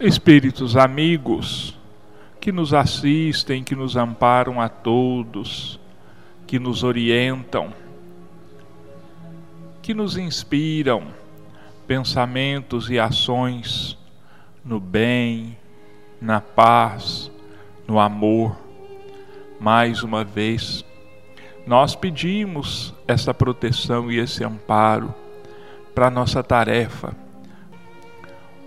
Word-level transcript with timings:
espíritos 0.00 0.76
amigos 0.76 1.78
que 2.40 2.52
nos 2.52 2.74
assistem, 2.74 3.62
que 3.64 3.74
nos 3.74 3.96
amparam 3.96 4.60
a 4.60 4.68
todos, 4.68 5.80
que 6.46 6.58
nos 6.58 6.82
orientam, 6.82 7.72
que 9.80 9.94
nos 9.94 10.16
inspiram 10.16 11.04
pensamentos 11.86 12.90
e 12.90 12.98
ações 12.98 13.96
no 14.64 14.80
bem, 14.80 15.56
na 16.20 16.40
paz, 16.40 17.30
no 17.86 17.98
amor. 17.98 18.56
Mais 19.60 20.02
uma 20.02 20.24
vez, 20.24 20.84
nós 21.66 21.94
pedimos 21.94 22.92
essa 23.06 23.32
proteção 23.32 24.10
e 24.10 24.18
esse 24.18 24.44
amparo 24.44 25.14
para 25.94 26.10
nossa 26.10 26.42
tarefa, 26.42 27.14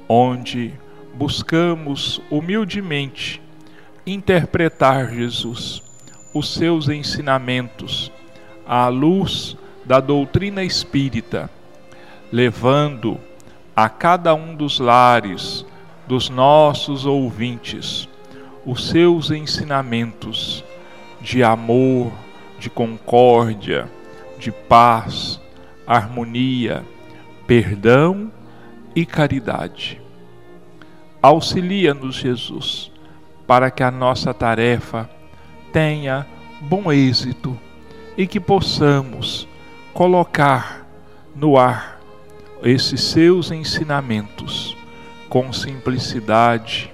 onde 0.07 0.73
buscamos 1.18 2.21
humildemente 2.29 3.41
interpretar 4.05 5.12
Jesus, 5.12 5.81
os 6.31 6.53
seus 6.53 6.88
ensinamentos, 6.88 8.12
à 8.67 8.88
luz 8.88 9.58
da 9.84 9.99
doutrina 9.99 10.63
espírita, 10.63 11.49
levando 12.31 13.20
a 13.75 13.89
cada 13.89 14.35
um 14.35 14.55
dos 14.55 14.80
lares 14.80 15.66
dos 16.08 16.30
nossos 16.30 17.05
ouvintes 17.05 18.08
os 18.63 18.89
seus 18.89 19.31
ensinamentos 19.31 20.63
de 21.22 21.41
amor, 21.41 22.11
de 22.59 22.70
concórdia, 22.70 23.89
de 24.38 24.52
paz, 24.52 25.39
harmonia, 25.88 26.84
perdão 27.47 28.30
e 28.94 29.05
caridade. 29.05 30.02
Auxilia-nos, 31.27 32.16
Jesus, 32.16 32.90
para 33.45 33.70
que 33.70 33.84
a 33.84 33.91
nossa 33.91 34.34
tarefa 34.34 35.09
tenha 35.73 36.25
bom 36.61 36.89
êxito 36.89 37.59
e 38.17 38.25
que 38.25 38.39
possamos 38.39 39.45
colocar 39.94 40.88
no 41.36 41.58
ar 41.58 42.00
esses 42.64 43.02
seus 43.02 43.52
ensinamentos 43.52 44.78
com 45.28 45.52
simplicidade, 45.52 46.94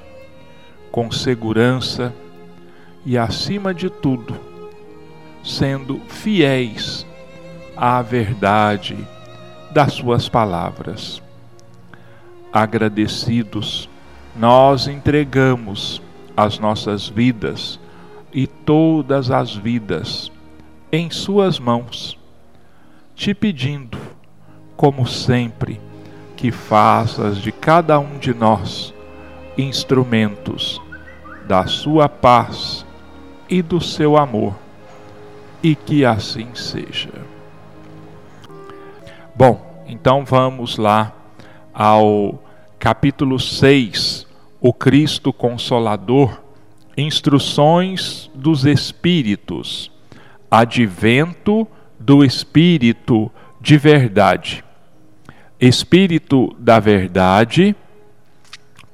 com 0.91 1.11
segurança 1.11 2.11
e, 3.05 3.19
acima 3.19 3.71
de 3.71 3.87
tudo, 3.87 4.35
sendo 5.43 5.99
fiéis 6.07 7.05
à 7.77 8.01
verdade 8.01 8.97
das 9.71 9.93
Suas 9.93 10.27
palavras. 10.27 11.21
Agradecidos, 12.51 13.92
nós 14.35 14.87
entregamos 14.87 16.01
as 16.35 16.57
nossas 16.59 17.07
vidas 17.07 17.79
e 18.33 18.47
todas 18.47 19.29
as 19.29 19.55
vidas 19.55 20.31
em 20.91 21.09
Suas 21.09 21.59
mãos, 21.59 22.17
te 23.15 23.33
pedindo, 23.33 23.97
como 24.75 25.07
sempre, 25.07 25.79
que 26.35 26.51
faças 26.51 27.37
de 27.37 27.51
cada 27.51 27.99
um 27.99 28.17
de 28.17 28.33
nós 28.33 28.93
instrumentos 29.57 30.81
da 31.47 31.65
Sua 31.67 32.09
paz 32.09 32.85
e 33.49 33.61
do 33.61 33.79
seu 33.79 34.17
amor, 34.17 34.55
e 35.61 35.75
que 35.75 36.03
assim 36.03 36.47
seja. 36.55 37.11
Bom, 39.35 39.83
então 39.87 40.23
vamos 40.25 40.77
lá 40.77 41.11
ao 41.73 42.39
capítulo 42.79 43.39
6, 43.39 44.22
o 44.63 44.73
Cristo 44.73 45.31
Consolador, 45.33 46.41
Instruções 46.95 48.31
dos 48.33 48.65
Espíritos, 48.65 49.91
Advento 50.49 51.67
do 51.99 52.23
Espírito 52.23 53.29
de 53.59 53.77
Verdade. 53.77 54.63
Espírito 55.59 56.55
da 56.57 56.79
Verdade, 56.79 57.75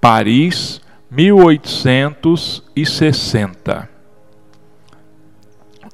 Paris, 0.02 0.82
1860. 1.12 3.88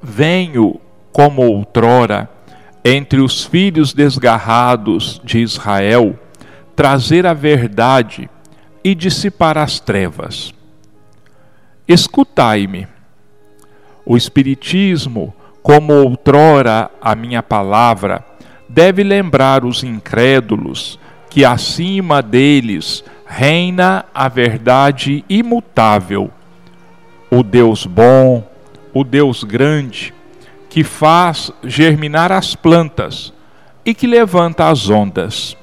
Venho, 0.02 0.80
como 1.12 1.42
outrora, 1.42 2.30
entre 2.84 3.20
os 3.20 3.44
filhos 3.44 3.94
desgarrados 3.94 5.20
de 5.22 5.40
Israel, 5.40 6.18
trazer 6.78 7.26
a 7.26 7.34
verdade 7.34 8.30
e 8.86 8.94
dissipar 8.94 9.58
as 9.58 9.80
trevas. 9.80 10.54
Escutai-me. 11.88 12.88
O 14.06 14.16
Espiritismo, 14.16 15.34
como 15.64 15.92
outrora 15.92 16.92
a 17.02 17.16
minha 17.16 17.42
palavra, 17.42 18.24
deve 18.70 19.04
lembrar 19.04 19.66
os 19.66 19.84
incrédulos 19.84 21.00
que 21.32 21.44
acima 21.44 22.22
deles 22.22 23.04
reina 23.26 24.06
a 24.14 24.30
verdade 24.30 25.26
imutável, 25.28 26.30
o 27.32 27.42
Deus 27.42 27.88
bom, 27.88 28.48
o 28.94 29.04
Deus 29.04 29.44
grande, 29.44 30.14
que 30.70 30.84
faz 30.84 31.52
germinar 31.64 32.32
as 32.32 32.54
plantas 32.54 33.34
e 33.84 33.96
que 33.96 34.06
levanta 34.06 34.70
as 34.70 34.88
ondas. 34.92 35.58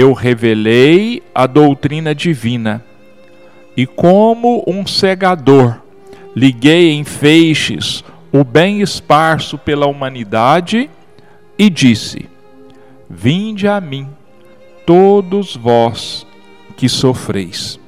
Eu 0.00 0.12
revelei 0.12 1.20
a 1.34 1.44
doutrina 1.44 2.14
divina 2.14 2.84
e, 3.76 3.84
como 3.84 4.62
um 4.64 4.86
segador, 4.86 5.82
liguei 6.36 6.92
em 6.92 7.02
feixes 7.02 8.04
o 8.30 8.44
bem 8.44 8.80
esparso 8.80 9.58
pela 9.58 9.88
humanidade 9.88 10.88
e 11.58 11.68
disse: 11.68 12.28
Vinde 13.10 13.66
a 13.66 13.80
mim, 13.80 14.06
todos 14.86 15.56
vós 15.56 16.24
que 16.76 16.88
sofreis. 16.88 17.80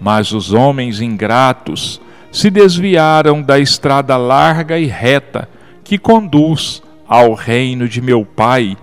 Mas 0.00 0.32
os 0.32 0.54
homens 0.54 1.02
ingratos 1.02 2.00
se 2.32 2.48
desviaram 2.48 3.42
da 3.42 3.58
estrada 3.58 4.16
larga 4.16 4.78
e 4.78 4.86
reta 4.86 5.46
que 5.84 5.98
conduz 5.98 6.82
ao 7.06 7.34
reino 7.34 7.86
de 7.86 8.00
meu 8.00 8.24
Pai, 8.24 8.78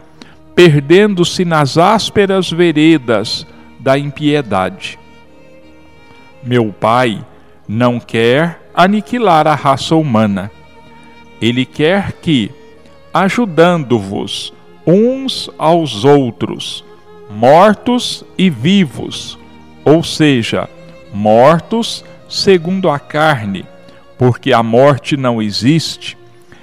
perdendo-se 0.56 1.44
nas 1.44 1.78
ásperas 1.78 2.52
veredas 2.52 3.46
da 3.80 3.98
impiedade. 3.98 5.00
Meu 6.44 6.74
Pai 6.74 7.26
não 7.68 8.00
quer 8.00 8.62
aniquilar 8.74 9.48
a 9.48 9.56
raça 9.56 9.96
humana. 9.96 10.52
Ele 11.42 11.66
quer 11.66 12.14
que, 12.14 12.52
ajudando-vos 13.14 14.54
uns 14.86 15.50
aos 15.58 16.04
outros, 16.04 16.84
mortos 17.30 18.24
e 18.38 18.50
vivos, 18.50 19.38
ou 19.86 20.04
seja, 20.04 20.70
mortos 21.14 22.04
segundo 22.30 22.90
a 22.90 23.00
carne, 23.00 23.66
porque 24.18 24.54
a 24.54 24.64
morte 24.64 25.16
não 25.16 25.42
existe, 25.42 26.18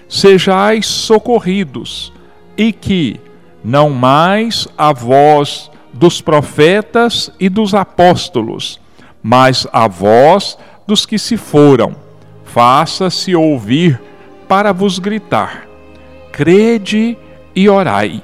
sejais 0.09 0.87
socorridos, 0.87 2.13
e 2.57 2.73
que, 2.73 3.21
não 3.63 3.91
mais 3.91 4.67
a 4.77 4.93
voz 4.93 5.71
dos 5.93 6.21
profetas 6.21 7.31
e 7.39 7.49
dos 7.49 7.75
apóstolos, 7.75 8.81
mas 9.23 9.67
a 9.73 9.87
voz 9.87 10.57
dos 10.87 11.05
que 11.05 11.19
se 11.19 11.37
foram, 11.37 11.95
faça-se 12.45 13.35
ouvir 13.35 14.01
para 14.49 14.73
vos 14.73 14.99
gritar: 14.99 15.67
crede 16.33 17.17
e 17.55 17.69
orai, 17.69 18.23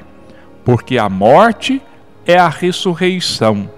porque 0.64 0.98
a 0.98 1.08
morte 1.08 1.82
é 2.26 2.36
a 2.36 2.48
ressurreição 2.48 3.70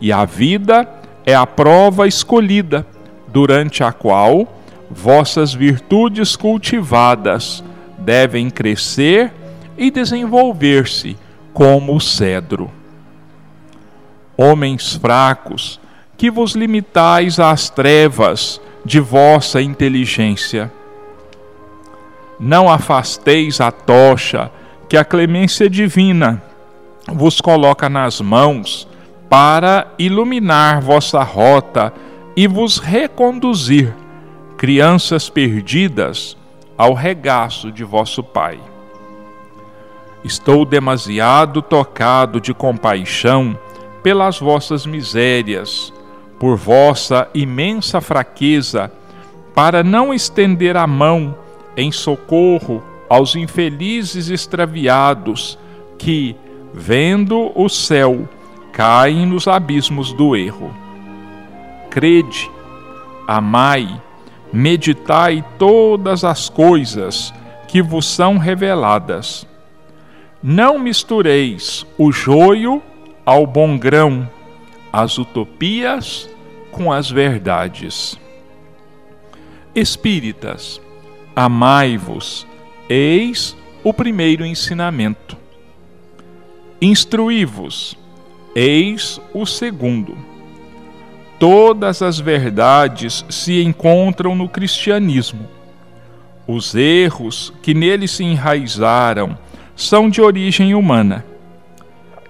e 0.00 0.12
a 0.12 0.24
vida 0.24 0.88
é 1.26 1.34
a 1.34 1.46
prova 1.46 2.06
escolhida, 2.06 2.86
durante 3.28 3.84
a 3.84 3.92
qual 3.92 4.48
vossas 4.90 5.54
virtudes 5.54 6.34
cultivadas 6.34 7.62
devem 7.98 8.50
crescer 8.50 9.32
e 9.80 9.90
desenvolver-se 9.90 11.16
como 11.54 11.96
o 11.96 12.00
cedro. 12.00 12.70
Homens 14.36 14.94
fracos, 14.94 15.80
que 16.18 16.30
vos 16.30 16.52
limitais 16.52 17.40
às 17.40 17.70
trevas 17.70 18.60
de 18.84 19.00
vossa 19.00 19.62
inteligência, 19.62 20.70
não 22.38 22.68
afasteis 22.68 23.58
a 23.60 23.70
tocha 23.72 24.50
que 24.86 24.98
a 24.98 25.04
clemência 25.04 25.68
divina 25.68 26.42
vos 27.08 27.40
coloca 27.40 27.88
nas 27.88 28.20
mãos 28.20 28.86
para 29.30 29.86
iluminar 29.98 30.82
vossa 30.82 31.22
rota 31.22 31.92
e 32.36 32.46
vos 32.46 32.78
reconduzir, 32.78 33.94
crianças 34.58 35.30
perdidas, 35.30 36.36
ao 36.76 36.92
regaço 36.92 37.70
de 37.72 37.84
vosso 37.84 38.22
Pai. 38.22 38.69
Estou 40.22 40.64
demasiado 40.64 41.62
tocado 41.62 42.40
de 42.40 42.52
compaixão 42.52 43.58
pelas 44.02 44.38
vossas 44.38 44.84
misérias, 44.84 45.92
por 46.38 46.56
vossa 46.56 47.28
imensa 47.34 48.00
fraqueza, 48.00 48.92
para 49.54 49.82
não 49.82 50.12
estender 50.12 50.76
a 50.76 50.86
mão 50.86 51.34
em 51.76 51.90
socorro 51.90 52.82
aos 53.08 53.34
infelizes 53.34 54.28
extraviados 54.28 55.58
que, 55.98 56.36
vendo 56.72 57.50
o 57.54 57.68
céu, 57.68 58.28
caem 58.72 59.26
nos 59.26 59.48
abismos 59.48 60.12
do 60.12 60.36
erro. 60.36 60.70
Crede, 61.90 62.50
amai, 63.26 64.00
meditai 64.52 65.44
todas 65.58 66.24
as 66.24 66.48
coisas 66.48 67.34
que 67.66 67.82
vos 67.82 68.06
são 68.06 68.38
reveladas. 68.38 69.49
Não 70.42 70.78
mistureis 70.78 71.84
o 71.98 72.10
joio 72.10 72.82
ao 73.26 73.46
bom 73.46 73.76
grão, 73.76 74.26
as 74.90 75.18
utopias 75.18 76.30
com 76.70 76.90
as 76.90 77.10
verdades. 77.10 78.18
Espíritas, 79.74 80.80
amai-vos, 81.36 82.46
eis 82.88 83.54
o 83.84 83.92
primeiro 83.92 84.42
ensinamento. 84.46 85.36
Instruí-vos, 86.80 87.94
eis 88.54 89.20
o 89.34 89.44
segundo. 89.44 90.16
Todas 91.38 92.00
as 92.00 92.18
verdades 92.18 93.26
se 93.28 93.62
encontram 93.62 94.34
no 94.34 94.48
cristianismo. 94.48 95.46
Os 96.48 96.74
erros 96.74 97.52
que 97.60 97.74
nele 97.74 98.08
se 98.08 98.24
enraizaram 98.24 99.36
são 99.82 100.10
de 100.10 100.20
origem 100.20 100.74
humana. 100.74 101.24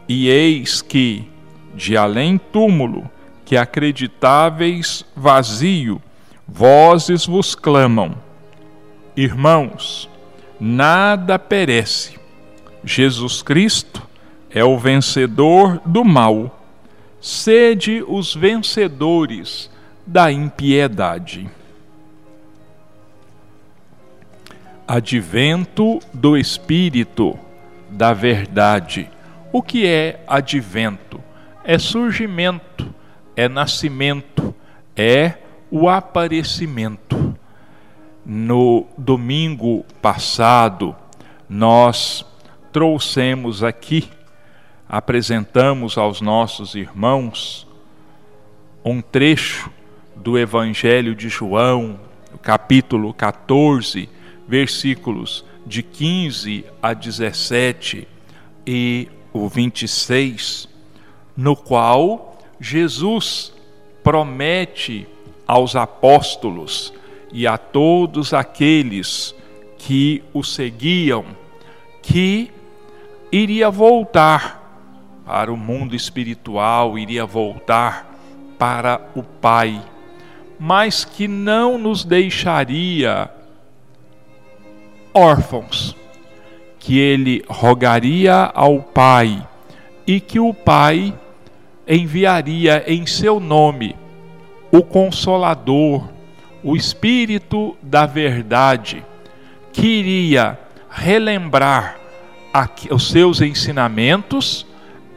E 0.08 0.28
eis 0.28 0.80
que, 0.80 1.28
de 1.74 1.96
além 1.96 2.38
túmulo, 2.38 3.10
que 3.44 3.56
acreditáveis 3.56 5.04
vazio, 5.16 6.00
vozes 6.46 7.26
vos 7.26 7.54
clamam. 7.54 8.14
Irmãos, 9.16 10.08
nada 10.60 11.38
perece. 11.38 12.18
Jesus 12.84 13.42
Cristo 13.42 14.00
é 14.48 14.64
o 14.64 14.78
vencedor 14.78 15.80
do 15.84 16.04
mal. 16.04 16.56
Sede 17.20 18.04
os 18.06 18.34
vencedores 18.34 19.68
da 20.06 20.30
impiedade. 20.30 21.50
Advento 24.92 26.00
do 26.12 26.36
Espírito 26.36 27.38
da 27.88 28.12
Verdade. 28.12 29.08
O 29.52 29.62
que 29.62 29.86
é 29.86 30.20
advento? 30.26 31.22
É 31.62 31.78
surgimento, 31.78 32.92
é 33.36 33.48
nascimento, 33.48 34.52
é 34.96 35.34
o 35.70 35.88
aparecimento. 35.88 37.36
No 38.26 38.84
domingo 38.98 39.84
passado, 40.02 40.96
nós 41.48 42.26
trouxemos 42.72 43.62
aqui, 43.62 44.10
apresentamos 44.88 45.96
aos 45.96 46.20
nossos 46.20 46.74
irmãos 46.74 47.64
um 48.84 49.00
trecho 49.00 49.70
do 50.16 50.36
Evangelho 50.36 51.14
de 51.14 51.28
João, 51.28 52.00
capítulo 52.42 53.14
14 53.14 54.18
versículos 54.50 55.44
de 55.64 55.80
15 55.80 56.64
a 56.82 56.92
17 56.92 58.08
e 58.66 59.08
o 59.32 59.48
26, 59.48 60.68
no 61.36 61.54
qual 61.54 62.36
Jesus 62.58 63.52
promete 64.02 65.06
aos 65.46 65.76
apóstolos 65.76 66.92
e 67.32 67.46
a 67.46 67.56
todos 67.56 68.34
aqueles 68.34 69.32
que 69.78 70.20
o 70.34 70.42
seguiam 70.42 71.26
que 72.02 72.50
iria 73.30 73.70
voltar 73.70 74.58
para 75.24 75.52
o 75.52 75.56
mundo 75.56 75.94
espiritual, 75.94 76.98
iria 76.98 77.24
voltar 77.24 78.12
para 78.58 79.00
o 79.14 79.22
Pai, 79.22 79.80
mas 80.58 81.04
que 81.04 81.28
não 81.28 81.78
nos 81.78 82.04
deixaria 82.04 83.30
órfãos, 85.14 85.96
que 86.78 86.98
ele 86.98 87.44
rogaria 87.48 88.50
ao 88.54 88.80
Pai 88.80 89.46
e 90.06 90.20
que 90.20 90.40
o 90.40 90.54
Pai 90.54 91.14
enviaria 91.86 92.84
em 92.86 93.06
seu 93.06 93.38
nome 93.40 93.96
o 94.72 94.82
Consolador, 94.82 96.08
o 96.62 96.76
Espírito 96.76 97.76
da 97.82 98.06
Verdade, 98.06 99.04
que 99.72 99.86
iria 99.86 100.58
relembrar 100.88 101.96
os 102.90 103.08
seus 103.08 103.40
ensinamentos 103.40 104.66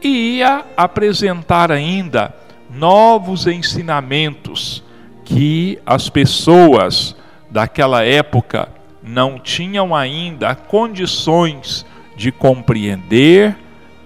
e 0.02 0.38
ia 0.38 0.64
apresentar 0.76 1.72
ainda 1.72 2.34
novos 2.70 3.46
ensinamentos 3.46 4.82
que 5.24 5.78
as 5.86 6.08
pessoas 6.08 7.16
daquela 7.50 8.04
época 8.04 8.68
não 9.04 9.38
tinham 9.38 9.94
ainda 9.94 10.54
condições 10.54 11.84
de 12.16 12.32
compreender 12.32 13.56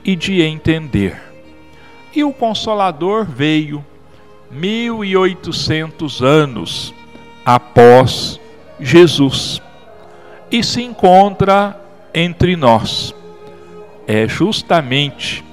e 0.04 0.16
de 0.16 0.42
entender. 0.42 1.22
E 2.14 2.24
o 2.24 2.32
Consolador 2.32 3.24
veio 3.24 3.84
1800 4.50 6.22
anos 6.22 6.94
após 7.44 8.40
Jesus 8.80 9.62
e 10.50 10.62
se 10.64 10.82
encontra 10.82 11.78
entre 12.12 12.56
nós. 12.56 13.14
É 14.06 14.26
justamente 14.26 15.44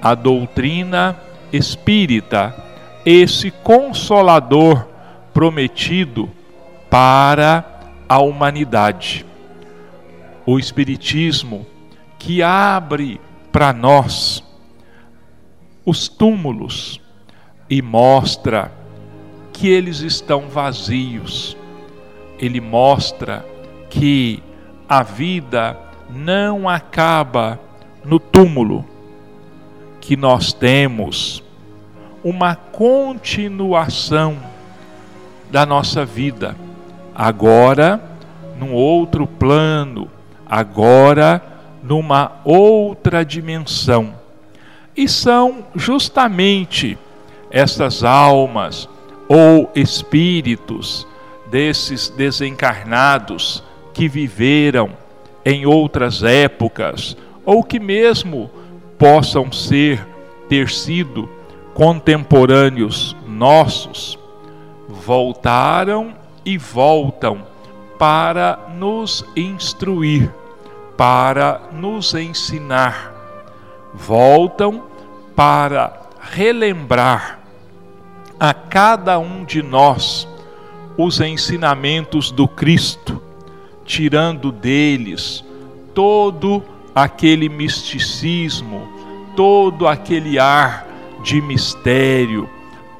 a 0.00 0.14
doutrina 0.14 1.16
espírita, 1.52 2.54
esse 3.04 3.50
consolador 3.50 4.86
prometido 5.32 6.30
para 6.88 7.73
a 8.08 8.18
humanidade. 8.20 9.24
O 10.46 10.58
Espiritismo 10.58 11.66
que 12.18 12.42
abre 12.42 13.20
para 13.52 13.72
nós 13.72 14.42
os 15.84 16.08
túmulos 16.08 17.00
e 17.68 17.82
mostra 17.82 18.72
que 19.52 19.68
eles 19.68 20.00
estão 20.00 20.48
vazios. 20.48 21.56
Ele 22.38 22.60
mostra 22.60 23.44
que 23.90 24.42
a 24.88 25.02
vida 25.02 25.78
não 26.10 26.68
acaba 26.68 27.60
no 28.04 28.18
túmulo, 28.18 28.84
que 30.00 30.16
nós 30.16 30.52
temos 30.52 31.42
uma 32.22 32.54
continuação 32.54 34.36
da 35.50 35.64
nossa 35.64 36.04
vida 36.04 36.56
agora 37.14 38.02
num 38.58 38.72
outro 38.72 39.26
plano, 39.26 40.10
agora 40.46 41.42
numa 41.82 42.40
outra 42.44 43.24
dimensão. 43.24 44.14
E 44.96 45.08
são 45.08 45.66
justamente 45.74 46.96
essas 47.50 48.02
almas 48.04 48.88
ou 49.28 49.70
espíritos 49.74 51.06
desses 51.50 52.08
desencarnados 52.08 53.62
que 53.92 54.08
viveram 54.08 54.90
em 55.44 55.66
outras 55.66 56.22
épocas 56.22 57.16
ou 57.44 57.62
que 57.62 57.78
mesmo 57.78 58.50
possam 58.98 59.52
ser 59.52 60.04
ter 60.48 60.68
sido 60.68 61.28
contemporâneos 61.74 63.16
nossos 63.26 64.18
voltaram 64.88 66.14
e 66.44 66.58
voltam 66.58 67.46
para 67.98 68.58
nos 68.76 69.24
instruir, 69.36 70.32
para 70.96 71.62
nos 71.72 72.14
ensinar. 72.14 73.12
Voltam 73.94 74.84
para 75.34 76.00
relembrar 76.20 77.40
a 78.38 78.52
cada 78.52 79.18
um 79.18 79.44
de 79.44 79.62
nós 79.62 80.28
os 80.96 81.20
ensinamentos 81.20 82.30
do 82.30 82.46
Cristo, 82.46 83.22
tirando 83.84 84.52
deles 84.52 85.44
todo 85.92 86.62
aquele 86.94 87.48
misticismo, 87.48 88.88
todo 89.36 89.88
aquele 89.88 90.38
ar 90.38 90.86
de 91.22 91.40
mistério, 91.40 92.48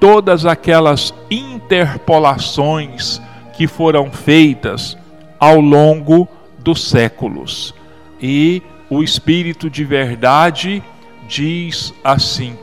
todas 0.01 0.47
aquelas 0.47 1.15
interpolações 1.31 3.21
que 3.57 3.67
foram 3.67 4.11
feitas 4.11 4.97
ao 5.39 5.61
longo 5.61 6.29
dos 6.59 6.89
séculos. 6.89 7.75
E 8.21 8.63
o 8.89 9.03
Espírito 9.03 9.69
de 9.69 9.85
Verdade 9.85 10.83
diz 11.29 11.93
assim: 12.03 12.57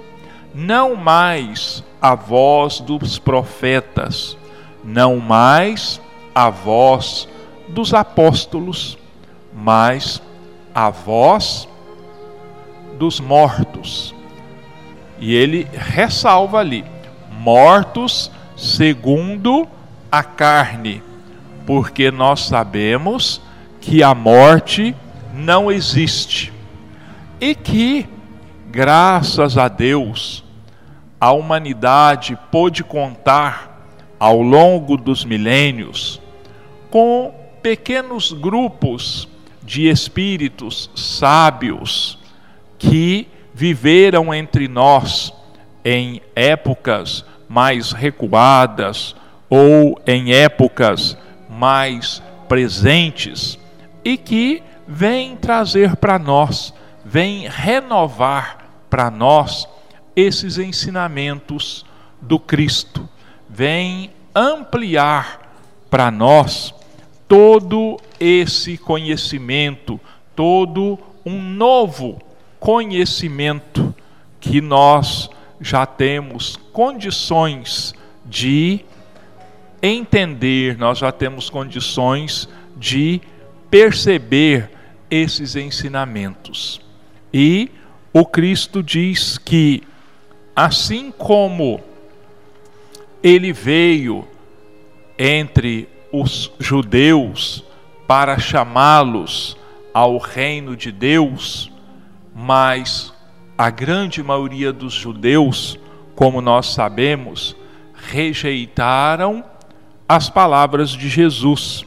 não 0.54 0.96
mais 0.96 1.84
a 2.02 2.16
voz 2.16 2.80
dos 2.80 3.20
profetas, 3.20 4.38
não 4.84 5.20
mais 5.20 6.02
a 6.34 6.50
voz 6.50 7.28
dos 7.70 7.94
apóstolos, 7.94 8.98
mas 9.54 10.22
a 10.74 10.90
voz 10.90 11.68
dos 12.98 13.20
mortos. 13.20 14.14
E 15.20 15.36
ele 15.36 15.68
ressalva 15.72 16.60
ali: 16.60 16.84
mortos 17.40 18.32
segundo 18.56 19.68
a 20.12 20.24
carne, 20.24 21.02
porque 21.66 22.12
nós 22.12 22.42
sabemos 22.42 23.42
que 23.80 24.04
a 24.04 24.14
morte 24.14 24.96
não 25.34 25.72
existe 25.72 26.52
e 27.40 27.56
que, 27.56 28.08
graças 28.70 29.58
a 29.58 29.68
Deus, 29.68 30.44
a 31.20 31.32
humanidade 31.32 32.38
pôde 32.52 32.84
contar 32.84 33.72
ao 34.20 34.42
longo 34.42 34.98
dos 34.98 35.24
milênios 35.24 36.22
com 36.90 37.34
pequenos 37.64 38.32
grupos 38.32 39.28
de 39.64 39.88
espíritos 39.88 40.90
sábios 40.96 42.20
que 42.78 43.28
viveram 43.54 44.34
entre 44.34 44.68
nós 44.68 45.34
em 45.84 46.22
épocas 46.36 47.24
mais 47.48 47.92
recuadas 47.92 49.16
ou 49.54 50.02
em 50.08 50.32
épocas 50.32 51.18
mais 51.50 52.24
presentes 52.48 53.60
e 54.02 54.16
que 54.16 54.64
vêm 54.88 55.36
trazer 55.36 55.98
para 55.98 56.18
nós, 56.18 56.74
vêm 57.04 57.50
renovar 57.50 58.70
para 58.90 59.12
nós 59.12 59.68
esses 60.16 60.58
ensinamentos 60.58 61.86
do 62.22 62.40
Cristo, 62.40 63.10
vêm 63.50 64.12
ampliar 64.34 65.54
para 65.90 66.10
nós 66.10 66.74
todo 67.28 68.00
esse 68.18 68.78
conhecimento, 68.78 70.00
todo 70.34 70.98
um 71.26 71.42
novo 71.42 72.22
conhecimento 72.58 73.94
que 74.40 74.62
nós 74.62 75.30
já 75.60 75.86
temos 75.86 76.56
condições 76.72 77.94
de 78.26 78.86
entender, 79.82 80.78
nós 80.78 81.00
já 81.00 81.12
temos 81.12 81.50
condições 81.50 82.48
de 82.78 83.22
perceber 83.70 84.70
esses 85.10 85.56
ensinamentos. 85.56 86.82
E 87.34 87.72
o 88.14 88.26
Cristo 88.26 88.84
diz 88.84 89.38
que, 89.38 89.84
assim 90.56 91.12
como 91.12 91.82
ele 93.24 93.54
veio 93.54 94.28
entre 95.18 95.88
os 96.12 96.52
judeus 96.60 97.64
para 98.08 98.38
chamá-los 98.38 99.58
ao 99.94 100.18
reino 100.18 100.76
de 100.76 100.92
Deus, 100.92 101.72
mas 102.36 103.14
a 103.58 103.70
grande 103.70 104.24
maioria 104.24 104.74
dos 104.74 104.94
judeus, 104.94 105.78
como 106.16 106.42
nós 106.42 106.74
sabemos, 106.74 107.56
rejeitaram 107.94 109.44
as 110.14 110.30
palavras 110.30 110.90
de 110.90 111.08
Jesus, 111.08 111.86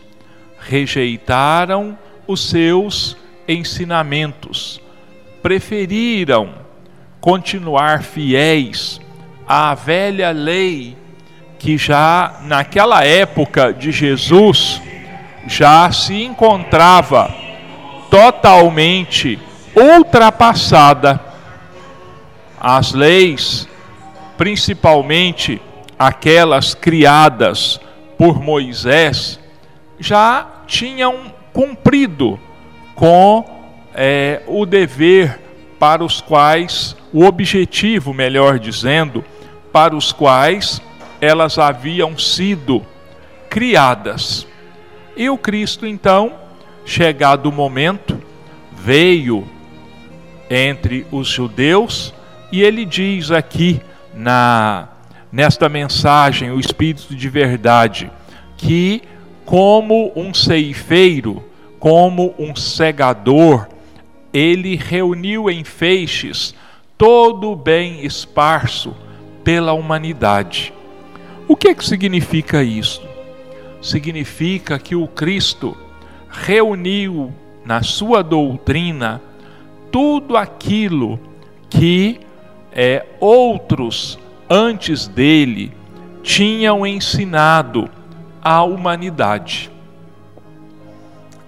rejeitaram 0.58 1.98
os 2.26 2.48
seus 2.48 3.18
ensinamentos, 3.46 4.80
preferiram 5.42 6.54
continuar 7.20 8.02
fiéis 8.02 8.98
à 9.46 9.74
velha 9.74 10.30
lei 10.30 10.96
que 11.58 11.76
já 11.76 12.40
naquela 12.44 13.04
época 13.04 13.74
de 13.74 13.92
Jesus 13.92 14.80
já 15.46 15.92
se 15.92 16.22
encontrava 16.22 17.30
totalmente 18.10 19.38
ultrapassada. 19.76 21.20
As 22.58 22.94
leis, 22.94 23.68
principalmente 24.38 25.60
aquelas 25.98 26.72
criadas 26.72 27.78
por 28.18 28.40
Moisés, 28.40 29.38
já 29.98 30.46
tinham 30.66 31.32
cumprido 31.52 32.38
com 32.94 33.44
é, 33.94 34.42
o 34.46 34.66
dever 34.66 35.40
para 35.78 36.04
os 36.04 36.20
quais, 36.20 36.96
o 37.12 37.24
objetivo, 37.24 38.12
melhor 38.14 38.58
dizendo, 38.58 39.24
para 39.72 39.94
os 39.94 40.12
quais 40.12 40.80
elas 41.20 41.58
haviam 41.58 42.16
sido 42.18 42.84
criadas. 43.48 44.46
E 45.16 45.28
o 45.30 45.38
Cristo, 45.38 45.86
então, 45.86 46.32
chegado 46.84 47.46
o 47.46 47.52
momento, 47.52 48.20
veio 48.72 49.46
entre 50.50 51.06
os 51.10 51.28
judeus 51.28 52.12
e 52.52 52.62
ele 52.62 52.84
diz 52.84 53.30
aqui 53.30 53.80
na 54.12 54.88
nesta 55.34 55.68
mensagem 55.68 56.52
o 56.52 56.60
espírito 56.60 57.12
de 57.12 57.28
verdade 57.28 58.08
que 58.56 59.02
como 59.44 60.12
um 60.14 60.32
ceifeiro, 60.32 61.42
como 61.80 62.32
um 62.38 62.54
segador, 62.54 63.66
ele 64.32 64.76
reuniu 64.76 65.50
em 65.50 65.64
feixes 65.64 66.54
todo 66.96 67.50
o 67.50 67.56
bem 67.56 68.06
esparso 68.06 68.94
pela 69.42 69.72
humanidade. 69.72 70.72
O 71.48 71.56
que, 71.56 71.66
é 71.66 71.74
que 71.74 71.84
significa 71.84 72.62
isso? 72.62 73.02
Significa 73.82 74.78
que 74.78 74.94
o 74.94 75.08
Cristo 75.08 75.76
reuniu 76.30 77.34
na 77.64 77.82
sua 77.82 78.22
doutrina 78.22 79.20
tudo 79.90 80.36
aquilo 80.36 81.18
que 81.68 82.20
é, 82.72 83.04
outros 83.18 84.16
antes 84.48 85.06
dele 85.06 85.72
tinham 86.22 86.86
ensinado 86.86 87.88
à 88.42 88.62
humanidade. 88.62 89.70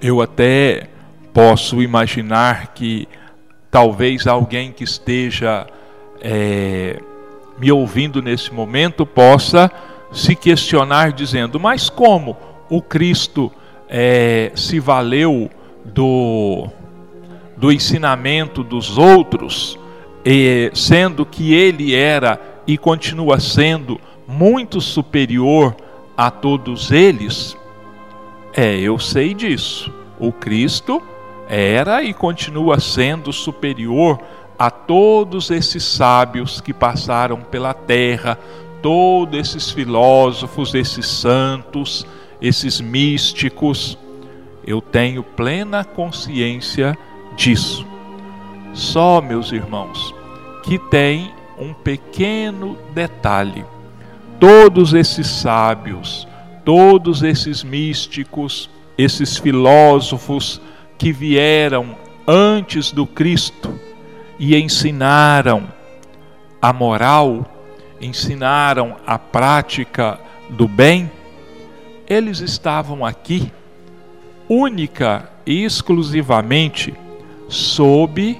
Eu 0.00 0.21
até 0.21 0.88
posso 1.33 1.83
imaginar 1.83 2.69
que 2.69 3.09
talvez 3.71 4.26
alguém 4.26 4.73
que 4.73 4.85
esteja 4.85 5.67
é, 6.21 7.00
me 7.59 7.71
ouvindo 7.73 8.23
nesse 8.23 8.53
momento 8.53 9.05
possa 9.05 9.71
se 10.12 10.35
questionar 10.35 11.12
dizendo: 11.12 11.59
mas 11.59 11.88
como 11.88 12.37
o 12.69 12.83
Cristo 12.83 13.50
é, 13.88 14.50
se 14.55 14.81
valeu 14.81 15.50
do, 15.85 16.69
do 17.57 17.71
ensinamento 17.73 18.62
dos 18.62 18.99
outros, 18.99 19.79
e, 20.25 20.71
sendo 20.75 21.25
que 21.25 21.55
ele 21.55 21.95
era 21.95 22.41
e 22.67 22.77
continua 22.77 23.39
sendo 23.39 24.01
muito 24.27 24.81
superior 24.81 25.77
a 26.17 26.31
todos 26.31 26.91
eles? 26.91 27.57
É, 28.53 28.79
eu 28.79 28.99
sei 28.99 29.35
disso. 29.35 29.93
O 30.19 30.33
Cristo 30.33 31.03
era 31.49 32.03
e 32.03 32.13
continua 32.13 32.81
sendo 32.81 33.33
superior 33.33 34.19
a 34.59 34.71
todos 34.71 35.51
esses 35.51 35.85
sábios 35.85 36.61
que 36.61 36.73
passaram 36.73 37.41
pela 37.43 37.75
terra, 37.75 38.39
todos 38.83 39.39
esses 39.39 39.71
filósofos, 39.71 40.75
esses 40.75 41.07
santos, 41.07 42.07
esses 42.41 42.81
místicos. 42.81 43.99
Eu 44.67 44.81
tenho 44.81 45.23
plena 45.23 45.85
consciência 45.85 46.97
disso. 47.37 47.87
Só, 48.73 49.21
meus 49.21 49.53
irmãos, 49.53 50.15
que 50.63 50.79
tem 50.79 51.33
um 51.59 51.73
pequeno 51.73 52.77
detalhe. 52.95 53.65
Todos 54.39 54.95
esses 54.95 55.27
sábios, 55.27 56.27
todos 56.65 57.23
esses 57.23 57.63
místicos, 57.63 58.69
esses 58.99 59.39
filósofos 59.39 60.61
que 60.99 61.13
vieram 61.13 61.97
antes 62.27 62.91
do 62.91 63.07
Cristo, 63.07 63.73
e 64.39 64.57
ensinaram 64.57 65.69
a 66.61 66.73
moral, 66.73 67.47
ensinaram 68.01 68.97
a 69.07 69.19
prática 69.19 70.19
do 70.51 70.69
bem, 70.69 71.11
eles 72.07 72.41
estavam 72.41 73.05
aqui 73.05 73.51
única 74.49 75.31
e 75.45 75.65
exclusivamente 75.65 76.95
sob 77.49 78.39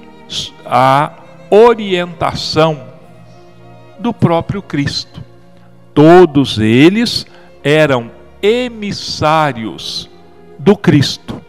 a 0.65 1.13
orientação 1.49 2.86
do 3.99 4.13
próprio 4.13 4.61
Cristo. 4.61 5.23
Todos 5.93 6.59
eles 6.59 7.25
eram 7.63 8.11
emissários 8.41 10.09
do 10.59 10.75
Cristo. 10.75 11.41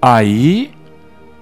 Aí 0.00 0.72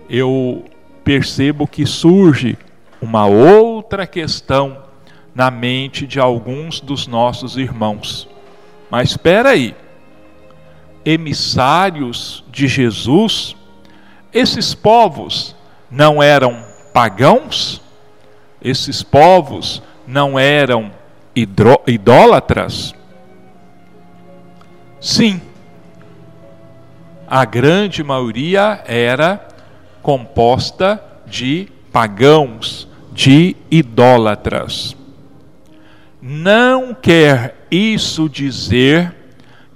eu 0.09 0.65
percebo 1.05 1.67
que 1.67 1.87
surge 1.87 2.59
uma 3.01 3.27
outra 3.27 4.07
questão 4.07 4.83
na 5.35 5.51
mente 5.51 6.07
de 6.07 6.19
alguns 6.19 6.81
dos 6.81 7.07
nossos 7.07 7.57
irmãos. 7.57 8.29
Mas 8.91 9.11
espera 9.11 9.51
aí. 9.51 9.75
Emissários 11.05 12.45
de 12.51 12.67
Jesus, 12.67 13.55
esses 14.33 14.75
povos 14.75 15.55
não 15.91 16.23
eram 16.23 16.65
pagãos? 16.93 17.81
Esses 18.61 19.03
povos 19.03 19.81
não 20.09 20.39
eram 20.39 20.91
idólatras? 21.87 22.95
Sim. 24.99 25.39
A 27.27 27.45
grande 27.45 28.03
maioria 28.03 28.83
era 28.87 29.47
composta 30.01 31.03
de 31.27 31.69
pagãos, 31.93 32.89
de 33.13 33.55
idólatras. 33.71 34.97
Não 36.23 36.95
quer 36.95 37.67
isso 37.71 38.31
dizer 38.31 39.15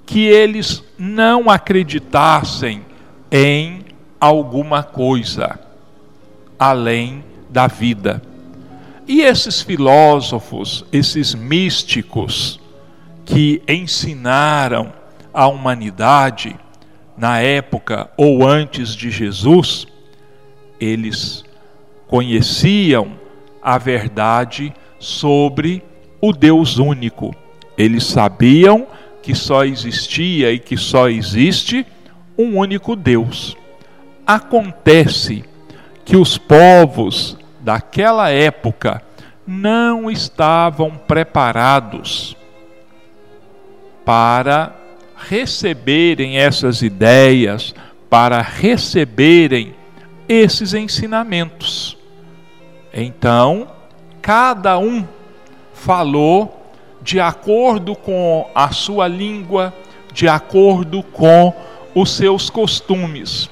que 0.03 0.25
eles 0.25 0.83
não 0.97 1.47
acreditassem 1.47 2.83
em 3.31 3.85
alguma 4.19 4.81
coisa 4.81 5.59
além 6.57 7.23
da 7.51 7.67
vida. 7.67 8.32
E 9.07 9.21
esses 9.21 9.61
filósofos, 9.61 10.85
esses 10.91 11.35
místicos 11.35 12.59
que 13.25 13.61
ensinaram 13.67 14.93
a 15.33 15.47
humanidade 15.47 16.55
na 17.17 17.39
época 17.39 18.09
ou 18.17 18.47
antes 18.47 18.95
de 18.95 19.11
Jesus, 19.11 19.85
eles 20.79 21.43
conheciam 22.07 23.13
a 23.61 23.77
verdade 23.77 24.73
sobre 24.99 25.83
o 26.21 26.31
Deus 26.31 26.77
único. 26.77 27.35
Eles 27.77 28.05
sabiam 28.05 28.87
que 29.21 29.35
só 29.35 29.65
existia 29.65 30.51
e 30.51 30.59
que 30.59 30.77
só 30.77 31.09
existe 31.09 31.85
um 32.37 32.57
único 32.57 32.95
Deus. 32.95 33.57
Acontece 34.25 35.43
que 36.05 36.15
os 36.15 36.37
povos 36.37 37.37
daquela 37.63 38.29
época 38.29 39.01
não 39.47 40.11
estavam 40.11 40.91
preparados 40.91 42.35
para 44.03 44.75
receberem 45.15 46.37
essas 46.37 46.81
ideias, 46.81 47.73
para 48.09 48.41
receberem 48.41 49.73
esses 50.27 50.73
ensinamentos. 50.73 51.97
Então, 52.93 53.69
cada 54.21 54.77
um 54.77 55.07
falou 55.73 56.69
de 57.01 57.19
acordo 57.19 57.95
com 57.95 58.49
a 58.53 58.71
sua 58.71 59.07
língua, 59.07 59.73
de 60.13 60.27
acordo 60.27 61.01
com 61.01 61.53
os 61.95 62.11
seus 62.11 62.49
costumes. 62.49 63.49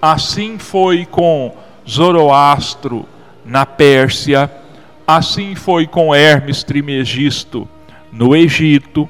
Assim 0.00 0.58
foi 0.58 1.04
com 1.04 1.52
Zoroastro 1.88 3.04
na 3.48 3.64
Pérsia, 3.66 4.50
assim 5.06 5.54
foi 5.54 5.86
com 5.86 6.14
Hermes 6.14 6.62
Trimegisto 6.62 7.68
no 8.12 8.36
Egito, 8.36 9.08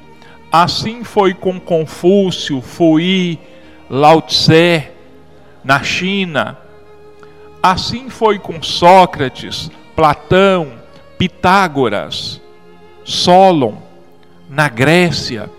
assim 0.51 1.03
foi 1.03 1.33
com 1.33 1.59
Confúcio, 1.59 2.61
Fui, 2.61 3.37
Lao 3.89 4.21
Tse 4.21 4.87
na 5.63 5.83
China, 5.83 6.57
assim 7.61 8.09
foi 8.09 8.39
com 8.39 8.63
Sócrates, 8.63 9.69
Platão, 9.95 10.71
Pitágoras 11.17 12.41
Solon, 13.09 13.73
na 14.47 14.69
Grécia, 14.69 15.49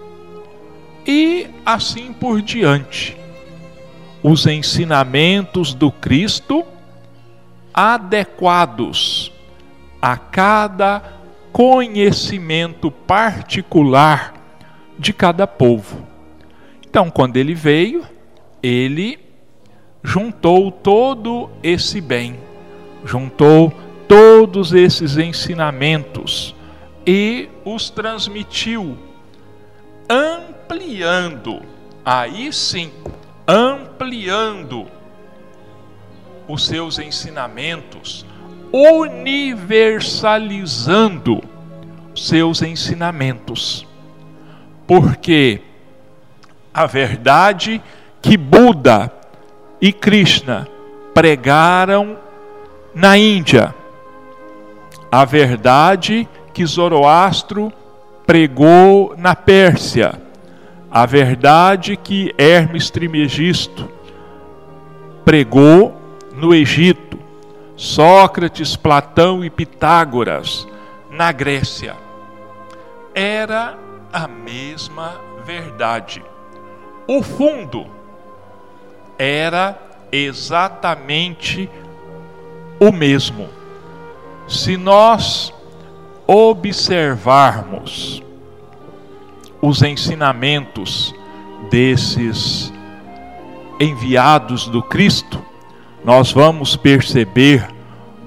e 1.04 1.48
assim 1.66 2.12
por 2.12 2.40
diante. 2.40 3.16
Os 4.22 4.46
ensinamentos 4.46 5.74
do 5.74 5.90
Cristo 5.90 6.64
adequados 7.80 9.32
a 10.02 10.14
cada 10.14 11.02
conhecimento 11.50 12.90
particular 12.90 14.34
de 14.98 15.14
cada 15.14 15.46
povo. 15.46 16.06
Então, 16.86 17.10
quando 17.10 17.38
ele 17.38 17.54
veio, 17.54 18.04
ele 18.62 19.18
juntou 20.04 20.70
todo 20.70 21.48
esse 21.62 22.02
bem, 22.02 22.38
juntou 23.02 23.72
todos 24.06 24.74
esses 24.74 25.16
ensinamentos 25.16 26.54
e 27.06 27.48
os 27.64 27.88
transmitiu, 27.88 28.98
ampliando, 30.06 31.62
aí 32.04 32.52
sim, 32.52 32.90
ampliando 33.48 34.99
os 36.50 36.66
seus 36.66 36.98
ensinamentos, 36.98 38.26
universalizando 38.72 41.40
seus 42.14 42.62
ensinamentos. 42.62 43.86
Porque 44.86 45.60
a 46.74 46.86
verdade 46.86 47.82
que 48.20 48.36
Buda 48.36 49.10
e 49.80 49.92
Krishna 49.92 50.68
pregaram 51.14 52.18
na 52.94 53.16
Índia, 53.16 53.74
a 55.10 55.24
verdade 55.24 56.28
que 56.52 56.66
Zoroastro 56.66 57.72
pregou 58.26 59.14
na 59.16 59.34
Pérsia, 59.34 60.20
a 60.90 61.06
verdade 61.06 61.96
que 61.96 62.34
Hermes 62.36 62.90
Trimegisto 62.90 63.88
pregou 65.24 65.99
no 66.40 66.54
Egito, 66.54 67.18
Sócrates, 67.76 68.74
Platão 68.74 69.44
e 69.44 69.50
Pitágoras 69.50 70.66
na 71.10 71.30
Grécia. 71.30 71.94
Era 73.14 73.78
a 74.10 74.26
mesma 74.26 75.20
verdade. 75.44 76.24
O 77.06 77.22
fundo 77.22 77.86
era 79.18 79.78
exatamente 80.10 81.68
o 82.80 82.90
mesmo. 82.90 83.48
Se 84.48 84.78
nós 84.78 85.52
observarmos 86.26 88.22
os 89.60 89.82
ensinamentos 89.82 91.14
desses 91.70 92.72
enviados 93.78 94.66
do 94.68 94.82
Cristo, 94.82 95.49
nós 96.04 96.32
vamos 96.32 96.76
perceber 96.76 97.66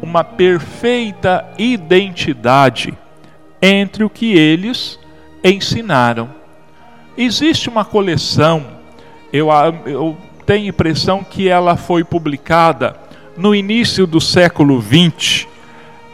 uma 0.02 0.24
perfeita 0.24 1.46
identidade 1.58 2.94
entre 3.62 4.04
o 4.04 4.10
que 4.10 4.34
eles 4.34 5.00
ensinaram. 5.44 6.30
Existe 7.18 7.70
uma 7.70 7.86
coleção, 7.86 8.66
eu, 9.32 9.48
eu 9.86 10.18
tenho 10.46 10.68
impressão 10.68 11.24
que 11.24 11.48
ela 11.48 11.78
foi 11.78 12.04
publicada 12.04 12.96
no 13.38 13.56
início 13.56 14.06
do 14.06 14.20
século 14.20 14.82
XX, 14.82 15.48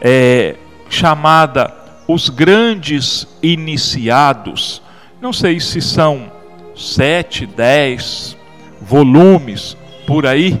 é, 0.00 0.56
chamada 0.88 1.74
os 2.06 2.28
grandes 2.28 3.26
iniciados, 3.42 4.82
não 5.20 5.32
sei 5.32 5.60
se 5.60 5.80
são 5.80 6.30
sete, 6.74 7.44
dez 7.44 8.36
volumes 8.80 9.76
por 10.06 10.26
aí, 10.26 10.60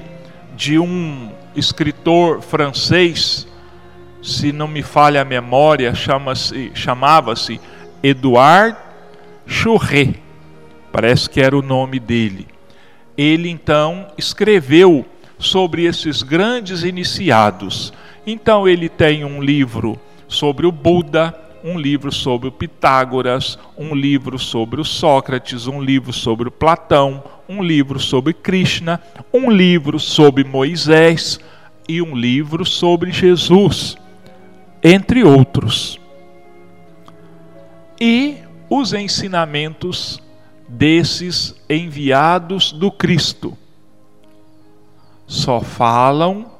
de 0.60 0.78
um 0.78 1.30
escritor 1.56 2.42
francês, 2.42 3.48
se 4.22 4.52
não 4.52 4.68
me 4.68 4.82
falha 4.82 5.22
a 5.22 5.24
memória, 5.24 5.94
chamava-se 6.74 7.58
Edouard 8.02 8.76
Chouret, 9.46 10.16
parece 10.92 11.30
que 11.30 11.40
era 11.40 11.56
o 11.56 11.62
nome 11.62 11.98
dele. 11.98 12.46
Ele 13.16 13.48
então 13.48 14.08
escreveu 14.18 15.06
sobre 15.38 15.84
esses 15.86 16.22
grandes 16.22 16.82
iniciados. 16.82 17.90
Então 18.26 18.68
ele 18.68 18.90
tem 18.90 19.24
um 19.24 19.42
livro 19.42 19.98
sobre 20.28 20.66
o 20.66 20.72
Buda, 20.72 21.34
um 21.62 21.78
livro 21.78 22.10
sobre 22.12 22.48
o 22.48 22.52
Pitágoras, 22.52 23.58
um 23.76 23.94
livro 23.94 24.38
sobre 24.38 24.80
o 24.80 24.84
Sócrates, 24.84 25.66
um 25.66 25.82
livro 25.82 26.12
sobre 26.12 26.48
o 26.48 26.50
Platão, 26.50 27.22
um 27.48 27.62
livro 27.62 27.98
sobre 27.98 28.32
Krishna, 28.32 29.00
um 29.32 29.50
livro 29.50 29.98
sobre 29.98 30.44
Moisés 30.44 31.38
e 31.88 32.00
um 32.00 32.14
livro 32.14 32.64
sobre 32.64 33.12
Jesus, 33.12 33.96
entre 34.82 35.24
outros. 35.24 36.00
E 38.00 38.38
os 38.68 38.92
ensinamentos 38.92 40.22
desses 40.68 41.54
enviados 41.68 42.72
do 42.72 42.90
Cristo 42.90 43.56
só 45.26 45.60
falam 45.60 46.50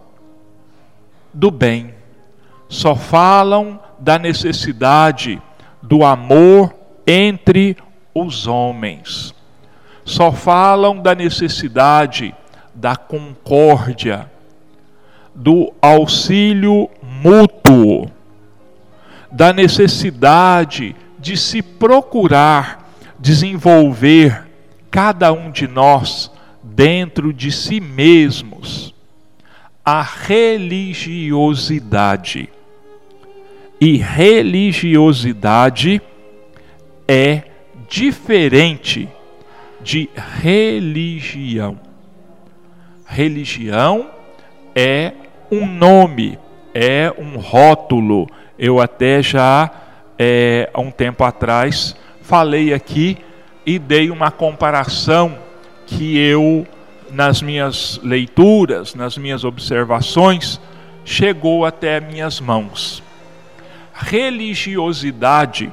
do 1.32 1.50
bem 1.50 1.94
só 2.70 2.94
falam 2.94 3.80
da 4.00 4.18
necessidade 4.18 5.40
do 5.82 6.04
amor 6.04 6.74
entre 7.06 7.76
os 8.14 8.46
homens. 8.46 9.34
Só 10.04 10.30
falam 10.32 11.00
da 11.00 11.14
necessidade 11.14 12.34
da 12.74 12.96
concórdia, 12.96 14.30
do 15.34 15.72
auxílio 15.80 16.90
mútuo, 17.02 18.10
da 19.30 19.52
necessidade 19.52 20.96
de 21.18 21.36
se 21.36 21.62
procurar 21.62 22.90
desenvolver 23.18 24.48
cada 24.90 25.32
um 25.32 25.50
de 25.50 25.68
nós 25.68 26.30
dentro 26.62 27.32
de 27.32 27.50
si 27.52 27.80
mesmos 27.80 28.94
a 29.84 30.02
religiosidade. 30.02 32.48
E 33.80 33.96
religiosidade 33.96 36.02
é 37.08 37.44
diferente 37.88 39.08
de 39.80 40.10
religião. 40.14 41.80
Religião 43.06 44.10
é 44.74 45.12
um 45.50 45.66
nome, 45.66 46.38
é 46.74 47.10
um 47.18 47.38
rótulo. 47.38 48.28
Eu 48.58 48.80
até 48.80 49.22
já, 49.22 49.70
é, 50.18 50.68
há 50.74 50.80
um 50.80 50.90
tempo 50.90 51.24
atrás, 51.24 51.96
falei 52.20 52.74
aqui 52.74 53.16
e 53.64 53.78
dei 53.78 54.10
uma 54.10 54.30
comparação 54.30 55.38
que 55.86 56.18
eu, 56.18 56.66
nas 57.10 57.40
minhas 57.40 57.98
leituras, 58.02 58.94
nas 58.94 59.16
minhas 59.16 59.42
observações, 59.42 60.60
chegou 61.04 61.64
até 61.64 61.98
minhas 61.98 62.40
mãos. 62.40 63.02
Religiosidade 64.02 65.70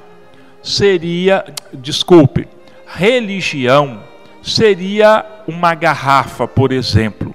seria, 0.61 1.45
desculpe, 1.73 2.45
religião 2.85 4.03
seria 4.43 5.25
uma 5.47 5.73
garrafa, 5.73 6.45
por 6.45 6.73
exemplo, 6.73 7.33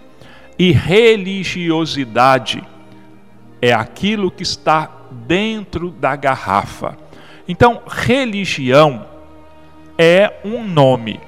e 0.59 0.71
religiosidade 0.71 2.63
é 3.61 3.73
aquilo 3.73 4.31
que 4.31 4.43
está 4.43 4.91
dentro 5.11 5.91
da 5.91 6.15
garrafa. 6.15 6.97
Então, 7.49 7.81
religião 7.87 9.07
é 9.97 10.31
um 10.45 10.63
nome. 10.63 11.19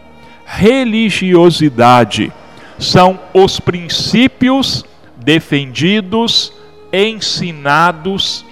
Religiosidade 0.45 2.31
são 2.79 3.19
os 3.33 3.59
princípios 3.59 4.85
defendidos, 5.17 6.53
ensinados 6.93 8.45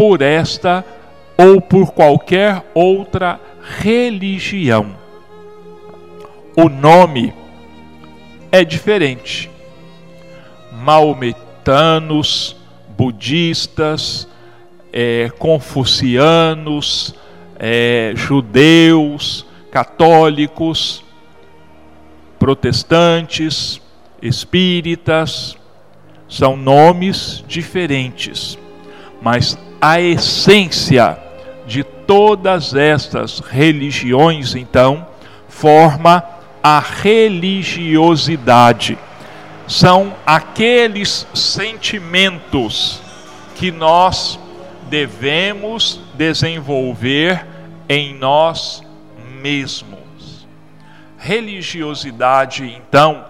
por 0.00 0.22
esta 0.22 0.82
ou 1.36 1.60
por 1.60 1.92
qualquer 1.92 2.64
outra 2.72 3.38
religião. 3.82 4.96
O 6.56 6.70
nome 6.70 7.34
é 8.50 8.64
diferente. 8.64 9.50
Maometanos, 10.72 12.56
budistas, 12.96 14.26
é, 14.90 15.30
confucianos, 15.38 17.14
é, 17.58 18.14
judeus, 18.16 19.44
católicos, 19.70 21.04
protestantes, 22.38 23.78
espíritas, 24.22 25.58
são 26.26 26.56
nomes 26.56 27.44
diferentes, 27.46 28.56
mas 29.20 29.58
a 29.80 30.00
essência 30.00 31.18
de 31.66 31.82
todas 31.82 32.74
estas 32.74 33.38
religiões, 33.38 34.54
então, 34.54 35.06
forma 35.48 36.22
a 36.62 36.78
religiosidade. 36.80 38.98
São 39.66 40.14
aqueles 40.26 41.26
sentimentos 41.32 43.00
que 43.54 43.70
nós 43.70 44.38
devemos 44.88 46.00
desenvolver 46.14 47.46
em 47.88 48.14
nós 48.14 48.82
mesmos. 49.40 50.46
Religiosidade, 51.16 52.64
então, 52.64 53.24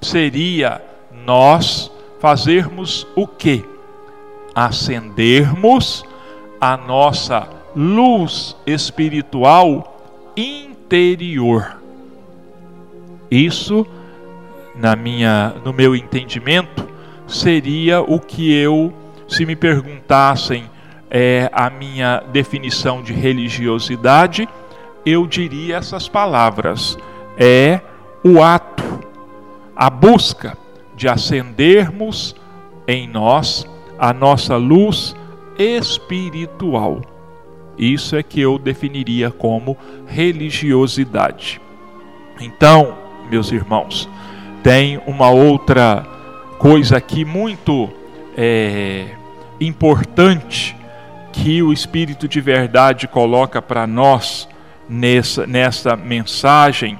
seria 0.00 0.80
nós 1.24 1.90
fazermos 2.20 3.04
o 3.16 3.26
que? 3.26 3.64
Acendermos 4.54 6.04
a 6.60 6.76
nossa 6.76 7.48
luz 7.74 8.56
espiritual 8.66 10.32
interior. 10.36 11.76
Isso, 13.30 13.86
na 14.74 14.94
minha, 14.94 15.54
no 15.64 15.72
meu 15.72 15.96
entendimento, 15.96 16.86
seria 17.26 18.00
o 18.00 18.20
que 18.20 18.52
eu, 18.52 18.92
se 19.26 19.46
me 19.46 19.56
perguntassem 19.56 20.70
é, 21.10 21.50
a 21.52 21.70
minha 21.70 22.22
definição 22.32 23.02
de 23.02 23.12
religiosidade, 23.12 24.48
eu 25.04 25.26
diria 25.26 25.76
essas 25.76 26.08
palavras: 26.08 26.98
é 27.36 27.80
o 28.24 28.42
ato, 28.42 29.00
a 29.74 29.90
busca 29.90 30.56
de 30.94 31.08
acendermos 31.08 32.36
em 32.86 33.08
nós 33.08 33.66
a 34.02 34.12
nossa 34.12 34.56
luz 34.56 35.14
espiritual. 35.56 37.02
Isso 37.78 38.16
é 38.16 38.22
que 38.24 38.40
eu 38.40 38.58
definiria 38.58 39.30
como 39.30 39.78
religiosidade. 40.08 41.60
Então, 42.40 42.98
meus 43.30 43.52
irmãos, 43.52 44.08
tem 44.60 45.00
uma 45.06 45.30
outra 45.30 46.04
coisa 46.58 46.96
aqui 46.96 47.24
muito 47.24 47.88
é, 48.36 49.10
importante 49.60 50.76
que 51.32 51.62
o 51.62 51.72
Espírito 51.72 52.26
de 52.26 52.40
Verdade 52.40 53.06
coloca 53.06 53.62
para 53.62 53.86
nós 53.86 54.48
nessa, 54.88 55.46
nessa 55.46 55.94
mensagem 55.94 56.98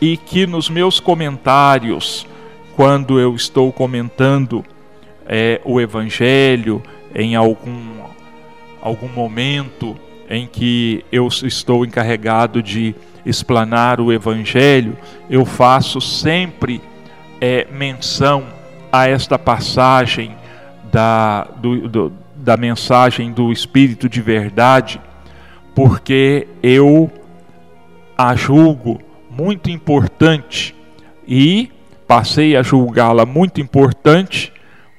e 0.00 0.16
que 0.16 0.46
nos 0.46 0.70
meus 0.70 0.98
comentários, 0.98 2.26
quando 2.74 3.20
eu 3.20 3.34
estou 3.34 3.70
comentando 3.70 4.64
é, 5.28 5.60
o 5.64 5.78
Evangelho 5.78 6.82
em 7.14 7.36
algum, 7.36 8.02
algum 8.80 9.08
momento 9.08 9.96
em 10.28 10.46
que 10.46 11.04
eu 11.12 11.28
estou 11.28 11.84
encarregado 11.84 12.62
de 12.62 12.94
explanar 13.24 14.00
o 14.00 14.12
Evangelho, 14.12 14.96
eu 15.28 15.44
faço 15.44 16.00
sempre 16.00 16.80
é, 17.40 17.66
menção 17.70 18.44
a 18.90 19.06
esta 19.06 19.38
passagem 19.38 20.34
da, 20.90 21.44
do, 21.56 21.88
do, 21.88 22.12
da 22.34 22.56
mensagem 22.56 23.32
do 23.32 23.52
Espírito 23.52 24.08
de 24.08 24.22
Verdade, 24.22 25.00
porque 25.74 26.48
eu 26.62 27.10
a 28.16 28.34
julgo 28.34 29.00
muito 29.30 29.70
importante 29.70 30.74
e 31.26 31.70
passei 32.06 32.56
a 32.56 32.62
julgá-la 32.62 33.26
muito 33.26 33.60
importante 33.60 34.52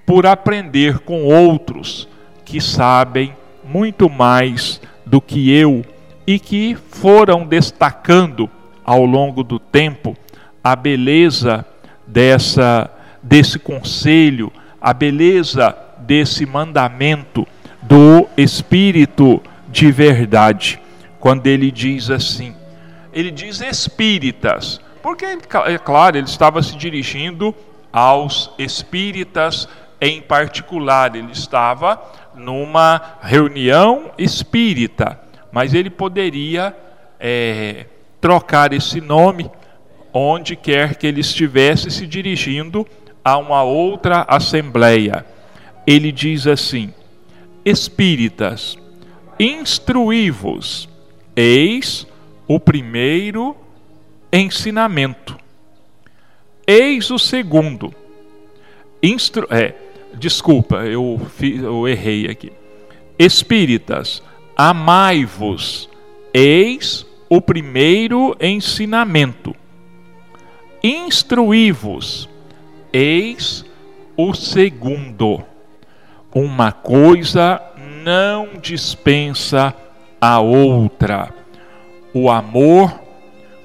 por 0.09 0.25
aprender 0.25 0.97
com 0.97 1.23
outros 1.25 2.07
que 2.43 2.59
sabem 2.59 3.31
muito 3.63 4.09
mais 4.09 4.81
do 5.05 5.21
que 5.21 5.51
eu 5.51 5.85
e 6.25 6.39
que 6.39 6.75
foram 6.75 7.45
destacando 7.45 8.49
ao 8.83 9.05
longo 9.05 9.43
do 9.43 9.59
tempo 9.59 10.17
a 10.63 10.75
beleza 10.75 11.63
dessa 12.07 12.89
desse 13.21 13.59
conselho, 13.59 14.51
a 14.81 14.95
beleza 14.95 15.77
desse 15.99 16.43
mandamento 16.43 17.47
do 17.79 18.27
espírito 18.35 19.39
de 19.67 19.91
verdade. 19.91 20.81
Quando 21.19 21.45
ele 21.45 21.69
diz 21.69 22.09
assim: 22.09 22.55
ele 23.13 23.29
diz 23.29 23.61
espíritas, 23.61 24.81
porque, 25.03 25.37
é 25.67 25.77
claro, 25.77 26.17
ele 26.17 26.25
estava 26.25 26.63
se 26.63 26.75
dirigindo 26.75 27.53
aos 27.91 28.51
espíritas 28.57 29.67
em 30.01 30.21
particular, 30.21 31.15
ele 31.15 31.31
estava 31.31 32.01
numa 32.35 33.17
reunião 33.21 34.11
espírita, 34.17 35.19
mas 35.51 35.73
ele 35.73 35.89
poderia 35.89 36.75
é, 37.19 37.85
trocar 38.21 38.71
esse 38.71 39.01
nome 39.01 39.49
onde 40.13 40.55
quer 40.55 40.95
que 40.95 41.05
ele 41.05 41.19
estivesse 41.19 41.91
se 41.91 42.07
dirigindo 42.07 42.87
a 43.23 43.37
uma 43.37 43.63
outra 43.63 44.25
assembleia. 44.27 45.25
Ele 45.85 46.11
diz 46.11 46.47
assim: 46.47 46.93
Espíritas, 47.65 48.77
instruí-vos, 49.37 50.87
eis 51.35 52.07
o 52.47 52.59
primeiro 52.59 53.55
ensinamento. 54.31 55.37
Eis 56.65 57.09
o 57.09 57.17
segundo. 57.17 57.93
Instru 59.01 59.47
é, 59.49 59.73
desculpa, 60.19 60.77
eu, 60.85 61.19
eu 61.41 61.87
errei 61.87 62.27
aqui. 62.27 62.51
Espíritas, 63.17 64.21
amai-vos, 64.55 65.89
eis 66.33 67.05
o 67.29 67.41
primeiro 67.41 68.35
ensinamento. 68.39 69.55
Instruí-vos, 70.83 72.29
eis 72.91 73.65
o 74.17 74.33
segundo. 74.33 75.41
Uma 76.33 76.71
coisa 76.71 77.61
não 78.03 78.49
dispensa 78.61 79.73
a 80.19 80.39
outra. 80.39 81.33
O 82.13 82.29
amor 82.29 82.99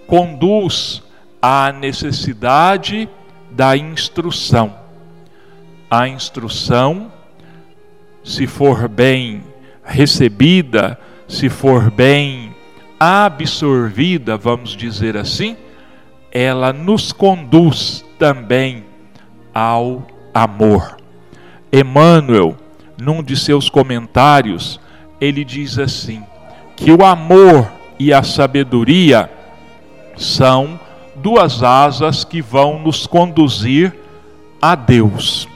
conduz 0.07 1.03
à 1.40 1.73
necessidade 1.73 3.09
da 3.51 3.77
instrução. 3.77 4.84
A 5.97 6.09
instrução, 6.09 7.13
se 8.25 8.49
for 8.49 8.89
bem 8.89 9.45
recebida, 9.85 10.99
se 11.29 11.49
for 11.49 11.89
bem 11.89 12.53
absorvida, 12.99 14.37
vamos 14.37 14.71
dizer 14.71 15.17
assim, 15.17 15.57
ela 16.33 16.73
nos 16.73 17.13
conduz 17.13 18.05
também 18.19 18.85
ao 19.55 20.05
amor. 20.35 20.97
Emmanuel, 21.73 22.57
num 23.01 23.23
de 23.23 23.37
seus 23.37 23.69
comentários, 23.71 24.81
ele 25.21 25.45
diz 25.45 25.79
assim: 25.79 26.25
que 26.75 26.91
o 26.91 27.05
amor 27.05 27.71
e 28.01 28.13
a 28.13 28.25
sabedoria 28.25 29.31
são 30.17 30.77
duas 31.15 31.63
asas 31.63 32.25
que 32.25 32.43
vão 32.43 32.81
nos 32.81 33.07
conduzir 33.07 33.95
a 34.61 34.75
Deus. 34.75 35.54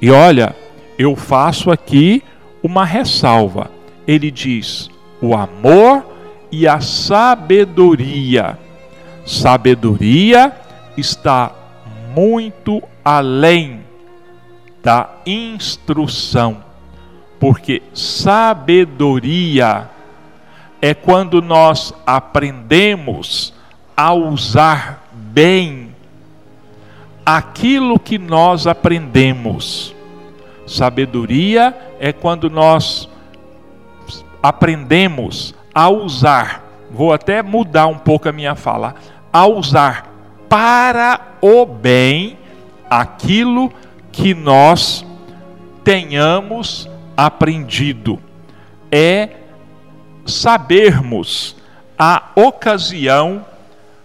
E 0.00 0.10
olha, 0.10 0.56
eu 0.98 1.14
faço 1.14 1.70
aqui 1.70 2.22
uma 2.62 2.84
ressalva. 2.84 3.70
Ele 4.06 4.30
diz: 4.30 4.90
o 5.20 5.34
amor 5.34 6.04
e 6.50 6.66
a 6.66 6.80
sabedoria. 6.80 8.58
Sabedoria 9.26 10.52
está 10.96 11.52
muito 12.14 12.82
além 13.04 13.80
da 14.82 15.10
instrução, 15.26 16.64
porque 17.38 17.82
sabedoria 17.92 19.88
é 20.80 20.94
quando 20.94 21.42
nós 21.42 21.92
aprendemos 22.06 23.52
a 23.96 24.14
usar 24.14 25.06
bem 25.12 25.89
aquilo 27.36 27.96
que 27.96 28.18
nós 28.18 28.66
aprendemos. 28.66 29.94
Sabedoria 30.66 31.76
é 32.00 32.12
quando 32.12 32.50
nós 32.50 33.08
aprendemos 34.42 35.54
a 35.72 35.88
usar, 35.88 36.64
vou 36.90 37.12
até 37.12 37.40
mudar 37.40 37.86
um 37.86 37.98
pouco 37.98 38.28
a 38.28 38.32
minha 38.32 38.56
fala, 38.56 38.96
a 39.32 39.46
usar 39.46 40.12
para 40.48 41.36
o 41.40 41.64
bem 41.64 42.36
aquilo 42.88 43.72
que 44.10 44.34
nós 44.34 45.06
tenhamos 45.84 46.88
aprendido. 47.16 48.18
É 48.90 49.28
sabermos 50.26 51.56
a 51.96 52.30
ocasião 52.34 53.46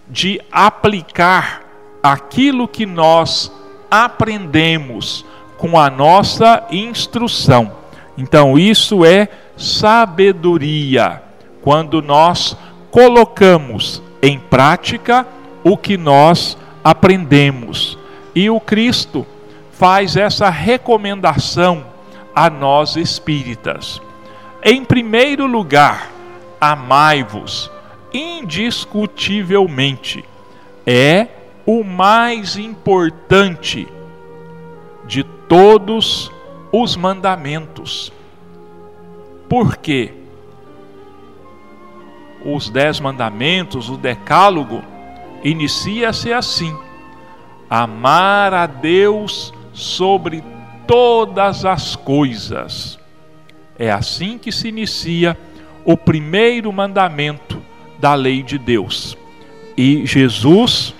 de 0.08 0.40
aplicar 0.52 1.65
aquilo 2.12 2.68
que 2.68 2.86
nós 2.86 3.50
aprendemos 3.90 5.24
com 5.56 5.78
a 5.78 5.90
nossa 5.90 6.64
instrução. 6.70 7.72
Então, 8.16 8.58
isso 8.58 9.04
é 9.04 9.28
sabedoria, 9.56 11.22
quando 11.62 12.02
nós 12.02 12.56
colocamos 12.90 14.02
em 14.22 14.38
prática 14.38 15.26
o 15.64 15.76
que 15.76 15.96
nós 15.96 16.56
aprendemos. 16.82 17.98
E 18.34 18.48
o 18.48 18.58
Cristo 18.60 19.26
faz 19.72 20.16
essa 20.16 20.48
recomendação 20.48 21.84
a 22.34 22.48
nós 22.48 22.96
espíritas. 22.96 24.00
Em 24.62 24.82
primeiro 24.84 25.46
lugar, 25.46 26.10
amai-vos 26.60 27.70
indiscutivelmente. 28.12 30.24
É 30.86 31.26
o 31.66 31.82
mais 31.82 32.56
importante 32.56 33.88
de 35.04 35.24
todos 35.48 36.30
os 36.72 36.96
mandamentos. 36.96 38.12
Por 39.48 39.76
quê? 39.76 40.12
Os 42.44 42.70
dez 42.70 43.00
mandamentos, 43.00 43.90
o 43.90 43.96
decálogo, 43.96 44.82
inicia-se 45.42 46.32
assim: 46.32 46.76
amar 47.68 48.54
a 48.54 48.66
Deus 48.66 49.52
sobre 49.72 50.44
todas 50.86 51.64
as 51.64 51.96
coisas. 51.96 52.98
É 53.78 53.90
assim 53.90 54.38
que 54.38 54.52
se 54.52 54.68
inicia 54.68 55.36
o 55.84 55.96
primeiro 55.96 56.72
mandamento 56.72 57.60
da 57.98 58.14
lei 58.14 58.42
de 58.42 58.58
Deus. 58.58 59.16
E 59.76 60.06
Jesus 60.06 60.94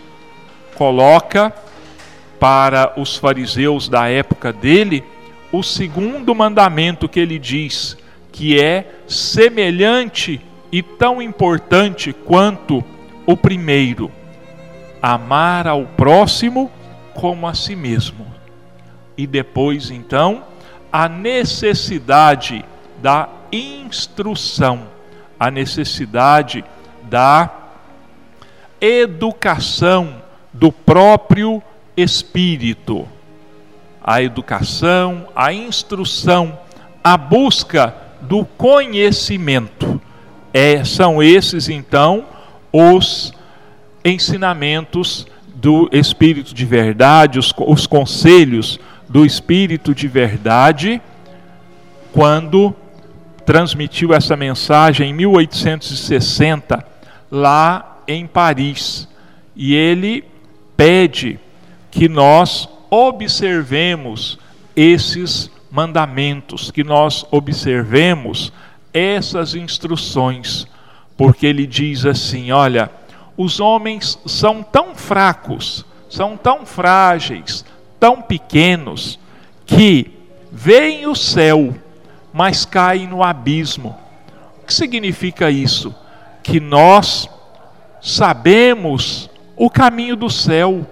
coloca 0.76 1.52
para 2.38 2.92
os 2.96 3.16
fariseus 3.16 3.88
da 3.88 4.08
época 4.08 4.52
dele 4.52 5.02
o 5.50 5.62
segundo 5.62 6.34
mandamento 6.34 7.08
que 7.08 7.18
ele 7.18 7.38
diz, 7.38 7.96
que 8.30 8.60
é 8.60 9.00
semelhante 9.06 10.40
e 10.70 10.82
tão 10.82 11.22
importante 11.22 12.12
quanto 12.12 12.84
o 13.24 13.36
primeiro: 13.36 14.10
amar 15.00 15.66
ao 15.66 15.86
próximo 15.86 16.70
como 17.14 17.46
a 17.46 17.54
si 17.54 17.74
mesmo. 17.74 18.26
E 19.16 19.26
depois, 19.26 19.90
então, 19.90 20.44
a 20.92 21.08
necessidade 21.08 22.64
da 23.00 23.28
instrução, 23.50 24.88
a 25.40 25.50
necessidade 25.50 26.62
da 27.04 27.50
educação 28.80 30.25
do 30.58 30.72
próprio 30.72 31.62
espírito. 31.96 33.06
A 34.02 34.22
educação, 34.22 35.28
a 35.34 35.52
instrução, 35.52 36.58
a 37.02 37.16
busca 37.16 37.94
do 38.22 38.44
conhecimento. 38.44 40.00
É, 40.52 40.84
são 40.84 41.22
esses, 41.22 41.68
então, 41.68 42.24
os 42.72 43.32
ensinamentos 44.04 45.26
do 45.54 45.88
Espírito 45.92 46.54
de 46.54 46.64
Verdade, 46.64 47.38
os, 47.38 47.52
os 47.58 47.86
conselhos 47.86 48.78
do 49.08 49.26
Espírito 49.26 49.94
de 49.94 50.08
Verdade, 50.08 51.02
quando 52.12 52.74
transmitiu 53.44 54.14
essa 54.14 54.36
mensagem 54.36 55.10
em 55.10 55.12
1860, 55.12 56.84
lá 57.30 58.02
em 58.08 58.26
Paris. 58.26 59.08
E 59.54 59.74
ele 59.74 60.24
pede 60.76 61.38
que 61.90 62.08
nós 62.08 62.68
observemos 62.90 64.38
esses 64.74 65.50
mandamentos, 65.70 66.70
que 66.70 66.84
nós 66.84 67.24
observemos 67.30 68.52
essas 68.92 69.54
instruções, 69.54 70.66
porque 71.16 71.46
ele 71.46 71.66
diz 71.66 72.04
assim: 72.04 72.52
olha, 72.52 72.90
os 73.36 73.60
homens 73.60 74.18
são 74.26 74.62
tão 74.62 74.94
fracos, 74.94 75.84
são 76.08 76.36
tão 76.36 76.64
frágeis, 76.64 77.64
tão 77.98 78.22
pequenos, 78.22 79.18
que 79.64 80.10
veem 80.50 81.06
o 81.06 81.14
céu, 81.14 81.74
mas 82.32 82.64
caem 82.64 83.06
no 83.06 83.22
abismo. 83.22 83.96
O 84.62 84.66
que 84.66 84.72
significa 84.72 85.50
isso? 85.50 85.94
Que 86.42 86.60
nós 86.60 87.28
sabemos 88.00 89.28
o 89.56 89.70
caminho 89.70 90.14
do 90.14 90.28
céu, 90.28 90.86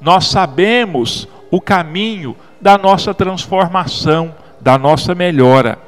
nós 0.00 0.26
sabemos 0.26 1.28
o 1.50 1.60
caminho 1.60 2.34
da 2.60 2.78
nossa 2.78 3.12
transformação, 3.12 4.34
da 4.60 4.78
nossa 4.78 5.14
melhora. 5.14 5.78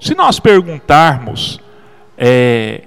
Se 0.00 0.14
nós 0.14 0.38
perguntarmos 0.38 1.60
é, 2.16 2.82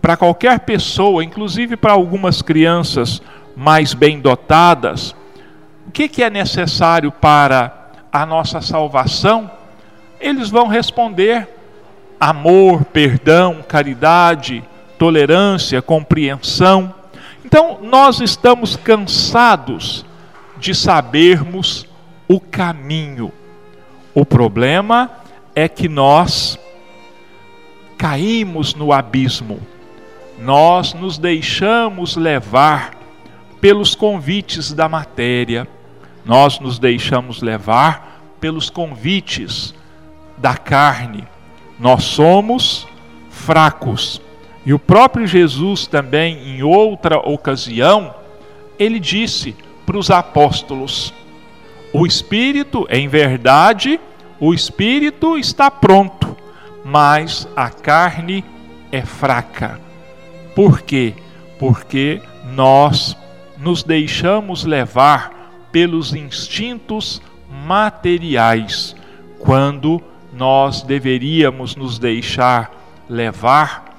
para 0.00 0.16
qualquer 0.16 0.60
pessoa, 0.60 1.24
inclusive 1.24 1.76
para 1.76 1.92
algumas 1.92 2.40
crianças 2.40 3.20
mais 3.56 3.92
bem 3.92 4.20
dotadas, 4.20 5.14
o 5.86 5.90
que, 5.90 6.08
que 6.08 6.22
é 6.22 6.30
necessário 6.30 7.10
para 7.10 7.90
a 8.12 8.24
nossa 8.24 8.60
salvação? 8.60 9.50
Eles 10.20 10.50
vão 10.50 10.68
responder: 10.68 11.48
amor, 12.18 12.84
perdão, 12.84 13.64
caridade, 13.66 14.62
tolerância, 14.98 15.82
compreensão. 15.82 16.94
Então, 17.44 17.78
nós 17.82 18.20
estamos 18.20 18.76
cansados 18.76 20.04
de 20.58 20.74
sabermos 20.74 21.86
o 22.28 22.38
caminho. 22.38 23.32
O 24.14 24.24
problema 24.24 25.10
é 25.54 25.68
que 25.68 25.88
nós 25.88 26.58
caímos 27.96 28.74
no 28.74 28.92
abismo. 28.92 29.60
Nós 30.38 30.94
nos 30.94 31.18
deixamos 31.18 32.16
levar 32.16 32.92
pelos 33.60 33.94
convites 33.94 34.72
da 34.72 34.88
matéria, 34.88 35.68
nós 36.24 36.58
nos 36.60 36.78
deixamos 36.78 37.42
levar 37.42 38.22
pelos 38.40 38.70
convites 38.70 39.74
da 40.38 40.56
carne. 40.56 41.26
Nós 41.78 42.04
somos 42.04 42.86
fracos. 43.28 44.20
E 44.64 44.74
o 44.74 44.78
próprio 44.78 45.26
Jesus 45.26 45.86
também, 45.86 46.56
em 46.56 46.62
outra 46.62 47.18
ocasião, 47.18 48.14
ele 48.78 49.00
disse 49.00 49.54
para 49.86 49.98
os 49.98 50.10
apóstolos: 50.10 51.14
O 51.92 52.06
espírito, 52.06 52.86
em 52.90 53.08
verdade, 53.08 53.98
o 54.38 54.52
espírito 54.52 55.38
está 55.38 55.70
pronto, 55.70 56.36
mas 56.84 57.48
a 57.56 57.70
carne 57.70 58.44
é 58.92 59.02
fraca. 59.02 59.80
Por 60.54 60.82
quê? 60.82 61.14
Porque 61.58 62.20
nós 62.54 63.16
nos 63.58 63.82
deixamos 63.82 64.64
levar 64.64 65.68
pelos 65.70 66.14
instintos 66.14 67.20
materiais, 67.50 68.96
quando 69.38 70.02
nós 70.32 70.82
deveríamos 70.82 71.76
nos 71.76 71.98
deixar 71.98 72.70
levar 73.08 73.89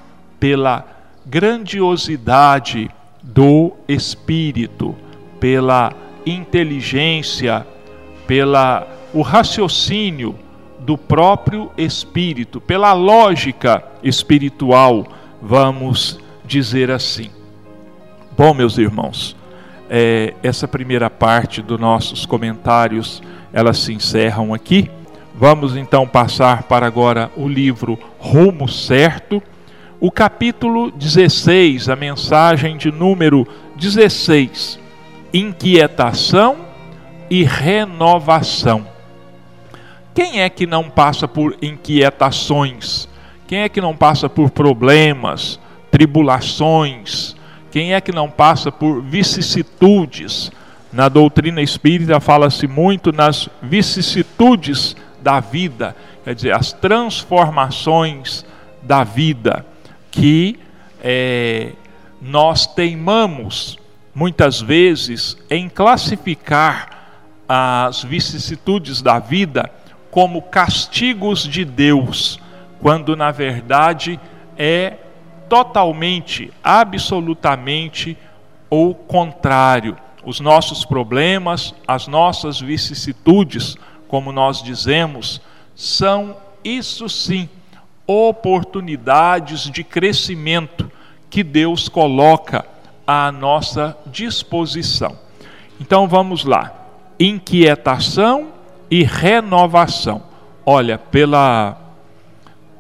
pela 0.41 0.83
grandiosidade 1.23 2.89
do 3.21 3.73
espírito, 3.87 4.95
pela 5.39 5.93
inteligência, 6.25 7.65
pela 8.25 8.87
o 9.13 9.21
raciocínio 9.21 10.35
do 10.79 10.97
próprio 10.97 11.71
espírito, 11.77 12.59
pela 12.59 12.91
lógica 12.91 13.83
espiritual, 14.01 15.05
vamos 15.39 16.19
dizer 16.43 16.89
assim. 16.89 17.29
Bom, 18.35 18.51
meus 18.51 18.79
irmãos, 18.79 19.35
é, 19.87 20.33
essa 20.41 20.67
primeira 20.67 21.07
parte 21.07 21.61
dos 21.61 21.79
nossos 21.79 22.25
comentários, 22.25 23.21
elas 23.53 23.77
se 23.77 23.93
encerram 23.93 24.55
aqui. 24.55 24.89
Vamos 25.35 25.75
então 25.75 26.07
passar 26.07 26.63
para 26.63 26.87
agora 26.87 27.29
o 27.37 27.47
livro 27.47 27.99
Rumo 28.17 28.67
Certo, 28.67 29.41
o 30.01 30.09
capítulo 30.11 30.89
16, 30.89 31.87
a 31.87 31.95
mensagem 31.95 32.75
de 32.75 32.91
número 32.91 33.47
16, 33.75 34.79
inquietação 35.31 36.57
e 37.29 37.43
renovação. 37.43 38.87
Quem 40.11 40.41
é 40.41 40.49
que 40.49 40.65
não 40.65 40.89
passa 40.89 41.27
por 41.27 41.55
inquietações? 41.61 43.07
Quem 43.47 43.59
é 43.59 43.69
que 43.69 43.79
não 43.79 43.95
passa 43.95 44.27
por 44.27 44.49
problemas, 44.49 45.59
tribulações? 45.91 47.35
Quem 47.69 47.93
é 47.93 48.01
que 48.01 48.11
não 48.11 48.27
passa 48.27 48.71
por 48.71 49.03
vicissitudes? 49.03 50.51
Na 50.91 51.09
doutrina 51.09 51.61
espírita 51.61 52.19
fala-se 52.19 52.65
muito 52.65 53.11
nas 53.11 53.47
vicissitudes 53.61 54.95
da 55.21 55.39
vida, 55.39 55.95
quer 56.23 56.33
dizer, 56.33 56.55
as 56.55 56.73
transformações 56.73 58.43
da 58.81 59.03
vida 59.03 59.63
que 60.11 60.59
é, 61.01 61.71
nós 62.21 62.67
teimamos 62.67 63.79
muitas 64.13 64.61
vezes 64.61 65.37
em 65.49 65.67
classificar 65.69 66.99
as 67.47 68.03
vicissitudes 68.03 69.01
da 69.01 69.17
vida 69.17 69.71
como 70.11 70.41
castigos 70.41 71.47
de 71.47 71.65
Deus, 71.65 72.39
quando 72.79 73.15
na 73.15 73.31
verdade 73.31 74.19
é 74.57 74.97
totalmente, 75.49 76.51
absolutamente 76.63 78.17
o 78.69 78.93
contrário. 78.93 79.97
Os 80.23 80.39
nossos 80.39 80.85
problemas, 80.85 81.73
as 81.87 82.07
nossas 82.07 82.59
vicissitudes, 82.59 83.75
como 84.07 84.31
nós 84.31 84.61
dizemos, 84.61 85.41
são 85.75 86.37
isso 86.63 87.09
sim 87.09 87.49
oportunidades 88.11 89.69
de 89.69 89.83
crescimento 89.85 90.91
que 91.29 91.43
Deus 91.43 91.87
coloca 91.87 92.65
à 93.07 93.31
nossa 93.31 93.97
disposição. 94.07 95.17
Então 95.79 96.07
vamos 96.07 96.43
lá. 96.43 96.73
Inquietação 97.17 98.49
e 98.89 99.03
renovação. 99.03 100.23
Olha, 100.65 100.97
pela 100.97 101.77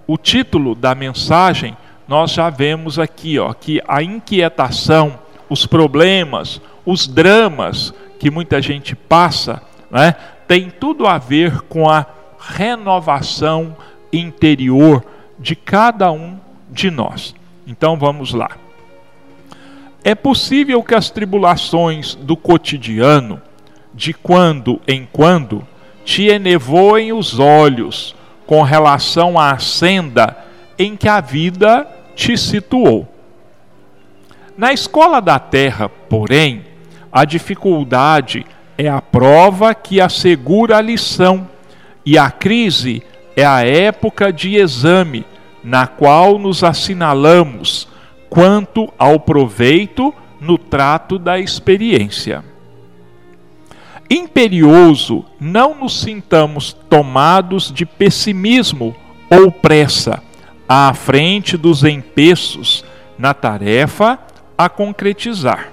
o 0.05 0.17
título 0.17 0.75
da 0.75 0.93
mensagem 0.93 1.77
nós 2.05 2.31
já 2.31 2.49
vemos 2.49 2.99
aqui 2.99 3.39
ó, 3.39 3.53
que 3.53 3.81
a 3.87 4.03
inquietação, 4.03 5.17
os 5.49 5.65
problemas, 5.65 6.59
os 6.85 7.07
dramas 7.07 7.93
que 8.19 8.29
muita 8.29 8.61
gente 8.61 8.93
passa, 8.95 9.61
né, 9.89 10.13
tem 10.45 10.69
tudo 10.69 11.07
a 11.07 11.17
ver 11.17 11.61
com 11.61 11.89
a 11.89 12.05
renovação 12.37 13.77
interior 14.11 15.01
de 15.41 15.55
cada 15.55 16.11
um 16.11 16.37
de 16.69 16.91
nós. 16.91 17.35
Então 17.65 17.97
vamos 17.97 18.33
lá. 18.33 18.51
É 20.03 20.15
possível 20.15 20.81
que 20.83 20.95
as 20.95 21.09
tribulações 21.09 22.15
do 22.15 22.37
cotidiano, 22.37 23.41
de 23.93 24.13
quando 24.13 24.79
em 24.87 25.07
quando, 25.11 25.67
te 26.05 26.27
enevoem 26.27 27.11
os 27.11 27.39
olhos 27.39 28.15
com 28.47 28.61
relação 28.61 29.37
à 29.37 29.57
senda 29.59 30.37
em 30.77 30.95
que 30.95 31.07
a 31.07 31.21
vida 31.21 31.87
te 32.15 32.37
situou. 32.37 33.07
Na 34.57 34.73
escola 34.73 35.19
da 35.21 35.39
terra, 35.39 35.89
porém, 35.89 36.65
a 37.11 37.25
dificuldade 37.25 38.45
é 38.77 38.87
a 38.87 39.01
prova 39.01 39.73
que 39.75 40.01
assegura 40.01 40.77
a 40.77 40.81
lição, 40.81 41.47
e 42.05 42.17
a 42.17 42.31
crise 42.31 43.03
é 43.35 43.45
a 43.45 43.63
época 43.63 44.33
de 44.33 44.55
exame, 44.55 45.25
na 45.63 45.87
qual 45.87 46.39
nos 46.39 46.63
assinalamos 46.63 47.87
quanto 48.29 48.91
ao 48.97 49.19
proveito 49.19 50.13
no 50.39 50.57
trato 50.57 51.19
da 51.19 51.39
experiência. 51.39 52.43
Imperioso, 54.09 55.23
não 55.39 55.75
nos 55.75 56.01
sintamos 56.01 56.73
tomados 56.89 57.71
de 57.71 57.85
pessimismo 57.85 58.95
ou 59.29 59.51
pressa 59.51 60.21
à 60.67 60.93
frente 60.93 61.55
dos 61.55 61.83
empeços 61.83 62.83
na 63.17 63.33
tarefa 63.33 64.19
a 64.57 64.67
concretizar. 64.67 65.69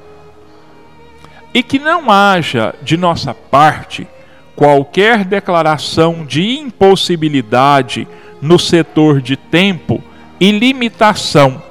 E 1.53 1.63
que 1.63 1.79
não 1.79 2.11
haja 2.11 2.75
de 2.83 2.97
nossa 2.97 3.33
parte 3.33 4.07
qualquer 4.55 5.25
declaração 5.25 6.25
de 6.27 6.59
impossibilidade 6.59 8.07
no 8.41 8.59
setor 8.59 9.21
de 9.21 9.37
tempo 9.37 10.03
e 10.41 10.51
limitação, 10.53 11.63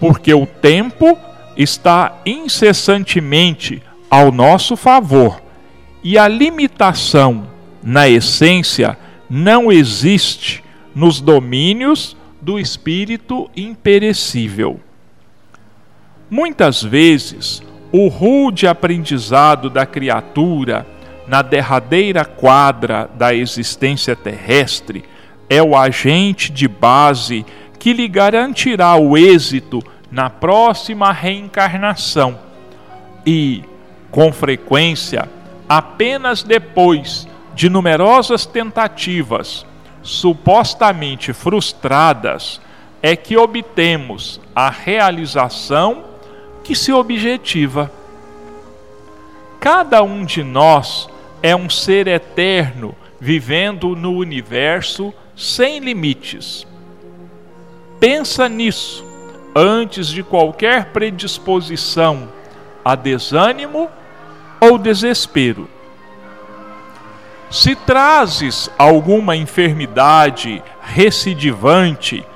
porque 0.00 0.32
o 0.32 0.46
tempo 0.46 1.18
está 1.56 2.20
incessantemente 2.24 3.82
ao 4.10 4.32
nosso 4.32 4.76
favor 4.76 5.40
e 6.02 6.16
a 6.16 6.28
limitação, 6.28 7.48
na 7.82 8.08
essência, 8.08 8.96
não 9.28 9.70
existe 9.70 10.62
nos 10.94 11.20
domínios 11.20 12.16
do 12.40 12.58
espírito 12.58 13.50
imperecível. 13.56 14.80
Muitas 16.30 16.82
vezes, 16.82 17.62
o 17.90 18.08
rude 18.08 18.66
aprendizado 18.66 19.68
da 19.68 19.84
criatura 19.84 20.86
na 21.26 21.42
derradeira 21.42 22.24
quadra 22.24 23.08
da 23.14 23.34
existência 23.34 24.14
terrestre 24.14 25.04
é 25.48 25.62
o 25.62 25.76
agente 25.76 26.52
de 26.52 26.68
base 26.68 27.44
que 27.78 27.92
lhe 27.92 28.08
garantirá 28.08 28.96
o 28.96 29.16
êxito 29.16 29.82
na 30.10 30.28
próxima 30.28 31.12
reencarnação. 31.12 32.38
E, 33.24 33.62
com 34.10 34.32
frequência, 34.32 35.28
apenas 35.68 36.42
depois 36.42 37.28
de 37.54 37.68
numerosas 37.68 38.46
tentativas 38.46 39.66
supostamente 40.02 41.32
frustradas, 41.32 42.60
é 43.02 43.14
que 43.14 43.36
obtemos 43.36 44.40
a 44.54 44.70
realização 44.70 46.04
que 46.64 46.74
se 46.74 46.92
objetiva. 46.92 47.90
Cada 49.60 50.02
um 50.02 50.24
de 50.24 50.42
nós 50.42 51.08
é 51.42 51.54
um 51.54 51.68
ser 51.68 52.06
eterno 52.06 52.94
vivendo 53.20 53.94
no 53.94 54.12
universo 54.12 55.12
sem 55.38 55.78
limites. 55.78 56.66
Pensa 58.00 58.48
nisso 58.48 59.06
antes 59.54 60.08
de 60.08 60.24
qualquer 60.24 60.86
predisposição 60.86 62.28
a 62.84 62.96
desânimo 62.96 63.88
ou 64.60 64.76
desespero. 64.76 65.68
Se 67.50 67.76
trazes 67.76 68.68
alguma 68.76 69.36
enfermidade 69.36 70.62
recidivante, 70.82 72.26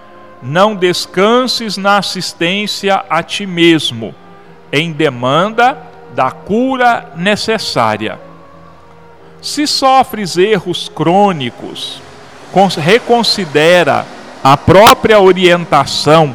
não 0.40 0.74
descanses 0.74 1.76
na 1.76 1.98
assistência 1.98 3.04
a 3.10 3.22
ti 3.22 3.46
mesmo, 3.46 4.14
em 4.72 4.92
demanda 4.92 5.76
da 6.14 6.30
cura 6.30 7.12
necessária. 7.16 8.20
Se 9.40 9.66
sofres 9.66 10.36
erros 10.38 10.88
crônicos, 10.88 12.00
reconsidera 12.76 14.06
a 14.44 14.56
própria 14.56 15.20
orientação, 15.20 16.34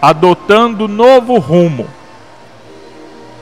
adotando 0.00 0.88
novo 0.88 1.38
rumo. 1.38 1.86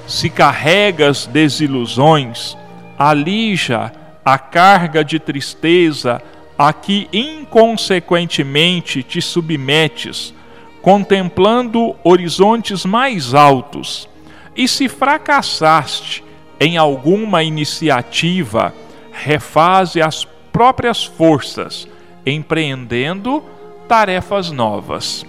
Se 0.06 0.28
carregas 0.30 1.26
desilusões, 1.26 2.56
alija 2.98 3.92
a 4.24 4.38
carga 4.38 5.04
de 5.04 5.18
tristeza 5.18 6.20
a 6.58 6.72
que 6.72 7.08
inconsequentemente 7.12 9.02
te 9.02 9.22
submetes, 9.22 10.34
contemplando 10.82 11.94
horizontes 12.02 12.84
mais 12.84 13.32
altos. 13.34 14.08
E 14.56 14.66
se 14.66 14.88
fracassaste 14.88 16.24
em 16.58 16.76
alguma 16.76 17.44
iniciativa, 17.44 18.74
refaze 19.12 20.02
as 20.02 20.26
próprias 20.52 21.04
forças, 21.04 21.86
empreendendo 22.24 23.42
tarefas 23.88 24.50
novas. 24.50 25.24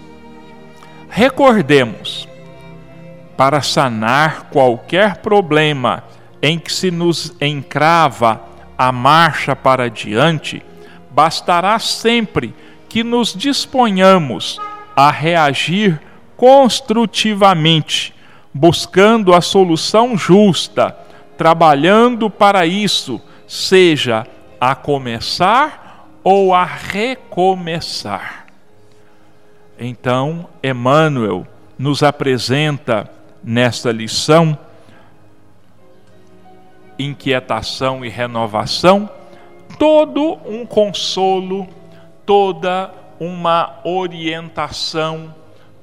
Recordemos, 1.09 2.27
para 3.37 3.61
sanar 3.61 4.49
qualquer 4.51 5.17
problema 5.17 6.03
em 6.41 6.59
que 6.59 6.71
se 6.71 6.91
nos 6.91 7.33
encrava 7.41 8.41
a 8.77 8.91
marcha 8.91 9.55
para 9.55 9.89
diante, 9.89 10.61
bastará 11.09 11.79
sempre 11.79 12.53
que 12.87 13.03
nos 13.03 13.33
disponhamos 13.33 14.59
a 14.95 15.09
reagir 15.11 16.01
construtivamente, 16.35 18.13
buscando 18.53 19.33
a 19.33 19.41
solução 19.41 20.17
justa, 20.17 20.95
trabalhando 21.37 22.29
para 22.29 22.65
isso, 22.65 23.21
seja 23.47 24.25
a 24.59 24.75
começar 24.75 25.88
ou 26.31 26.53
a 26.53 26.63
recomeçar. 26.63 28.45
Então, 29.79 30.47
Emmanuel 30.61 31.47
nos 31.75 32.03
apresenta 32.03 33.09
nesta 33.43 33.91
lição 33.91 34.55
inquietação 36.99 38.05
e 38.05 38.09
renovação, 38.09 39.09
todo 39.79 40.37
um 40.45 40.67
consolo, 40.67 41.67
toda 42.27 42.93
uma 43.19 43.79
orientação, 43.83 45.33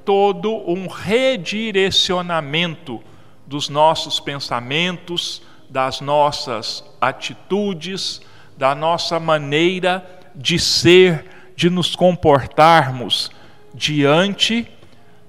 todo 0.05 0.63
um 0.65 0.87
redirecionamento 0.87 3.03
dos 3.45 3.67
nossos 3.67 4.17
pensamentos, 4.17 5.41
das 5.69 5.99
nossas 5.99 6.85
atitudes, 7.01 8.21
da 8.55 8.73
nossa 8.73 9.19
maneira 9.19 10.16
de 10.37 10.59
ser, 10.59 11.25
de 11.55 11.69
nos 11.69 11.95
comportarmos 11.95 13.31
diante 13.73 14.67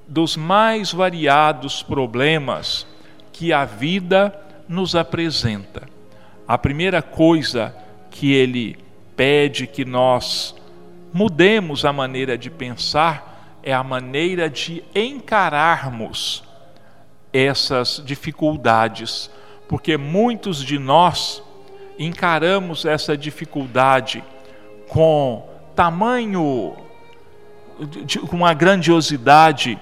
dos 0.07 0.37
mais 0.37 0.93
variados 0.93 1.83
problemas 1.83 2.87
que 3.33 3.53
a 3.53 3.65
vida 3.65 4.39
nos 4.69 4.95
apresenta. 4.95 5.89
A 6.47 6.59
primeira 6.59 7.01
coisa 7.01 7.75
que 8.11 8.33
ele 8.33 8.79
pede 9.17 9.67
que 9.67 9.85
nós 9.85 10.55
mudemos 11.13 11.85
a 11.85 11.93
maneira 11.93 12.37
de 12.37 12.51
pensar 12.51 13.59
é 13.63 13.73
a 13.73 13.83
maneira 13.83 14.49
de 14.49 14.83
encararmos 14.95 16.45
essas 17.33 18.03
dificuldades, 18.05 19.31
porque 19.69 19.97
muitos 19.97 20.63
de 20.63 20.79
nós 20.79 21.43
encaramos 21.99 22.85
essa 22.85 23.17
dificuldade 23.17 24.23
com 24.89 25.47
tamanho, 25.77 26.75
com 28.29 28.37
uma 28.37 28.55
grandiosidade 28.55 29.79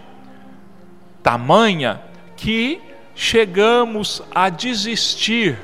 tamanha 1.22 2.00
que 2.36 2.80
chegamos 3.14 4.22
a 4.34 4.48
desistir 4.48 5.58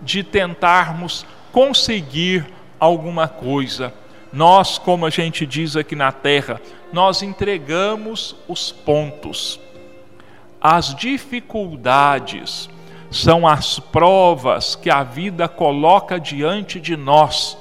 de 0.00 0.22
tentarmos 0.22 1.26
conseguir 1.50 2.46
alguma 2.78 3.26
coisa. 3.26 3.92
Nós, 4.32 4.78
como 4.78 5.06
a 5.06 5.10
gente 5.10 5.46
diz 5.46 5.76
aqui 5.76 5.96
na 5.96 6.12
terra, 6.12 6.60
nós 6.92 7.22
entregamos 7.22 8.36
os 8.46 8.70
pontos. 8.70 9.60
As 10.60 10.94
dificuldades 10.94 12.70
são 13.10 13.46
as 13.46 13.78
provas 13.78 14.74
que 14.74 14.90
a 14.90 15.02
vida 15.02 15.46
coloca 15.48 16.18
diante 16.18 16.80
de 16.80 16.96
nós 16.96 17.56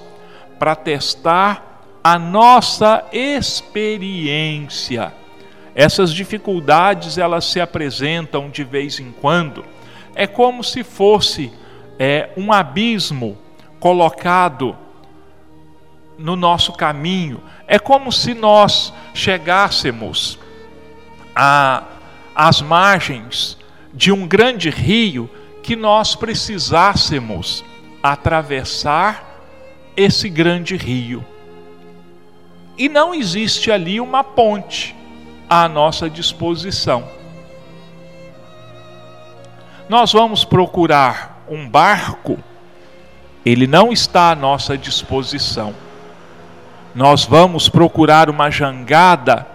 para 0.64 0.78
testar 0.78 1.99
a 2.01 2.18
nossa 2.18 3.03
experiência 3.11 5.11
essas 5.76 6.14
dificuldades 6.14 7.18
elas 7.18 7.43
se 7.43 7.59
apresentam 7.59 8.49
de 8.49 8.64
vez 8.64 8.97
em 8.97 9.11
quando. 9.11 9.66
É 10.16 10.26
como 10.26 10.64
se 10.64 10.86
fosse 10.86 11.51
é, 11.99 12.30
um 12.38 12.53
abismo 12.53 13.38
colocado 13.78 14.74
no 16.18 16.38
nosso 16.38 16.72
caminho. 16.72 17.43
É 17.68 17.78
como 17.78 18.09
se 18.09 18.34
nós 18.34 18.93
chegássemos 19.14 20.39
a, 21.36 21.84
às 22.34 22.61
margens 22.61 23.57
de 23.93 24.14
um 24.14 24.26
grande 24.26 24.70
rio 24.70 25.30
que 25.61 25.76
nós 25.76 26.16
precisássemos 26.16 27.66
atravessar 28.01 29.33
esse 29.96 30.30
grande 30.30 30.76
rio. 30.76 31.26
E 32.78 32.89
não 32.89 33.14
existe 33.14 33.72
ali 33.72 34.00
uma 34.00 34.24
ponte 34.24 34.96
à 35.50 35.68
nossa 35.70 36.10
disposição. 36.10 37.08
Nós 39.88 40.12
vamos 40.12 40.44
procurar 40.44 41.44
um 41.48 41.70
barco, 41.70 42.39
ele 43.46 43.68
não 43.68 43.91
está 43.91 44.32
à 44.32 44.36
nossa 44.36 44.78
disposição. 44.78 45.76
Nós 46.96 47.26
vamos 47.26 47.70
procurar 47.70 48.30
uma 48.30 48.50
jangada 48.50 49.46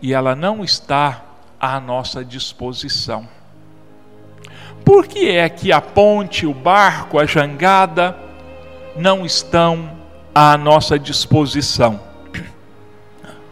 e 0.00 0.12
ela 0.12 0.34
não 0.34 0.62
está 0.64 1.22
à 1.60 1.78
nossa 1.80 2.24
disposição. 2.24 3.28
Por 4.84 5.06
que 5.06 5.30
é 5.30 5.48
que 5.48 5.72
a 5.72 5.80
ponte, 5.80 6.46
o 6.46 6.54
barco, 6.54 7.18
a 7.18 7.26
jangada 7.26 8.16
não 8.96 9.24
estão 9.24 9.90
à 10.34 10.56
nossa 10.56 10.98
disposição? 10.98 12.00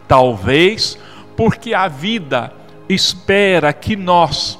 Talvez 0.07 0.97
porque 1.35 1.73
a 1.73 1.87
vida 1.87 2.53
espera 2.89 3.71
que 3.71 3.95
nós 3.95 4.59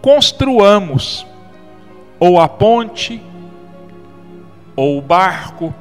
construamos 0.00 1.26
ou 2.20 2.40
a 2.40 2.48
ponte, 2.48 3.20
ou 4.76 4.98
o 4.98 5.02
barco, 5.02 5.74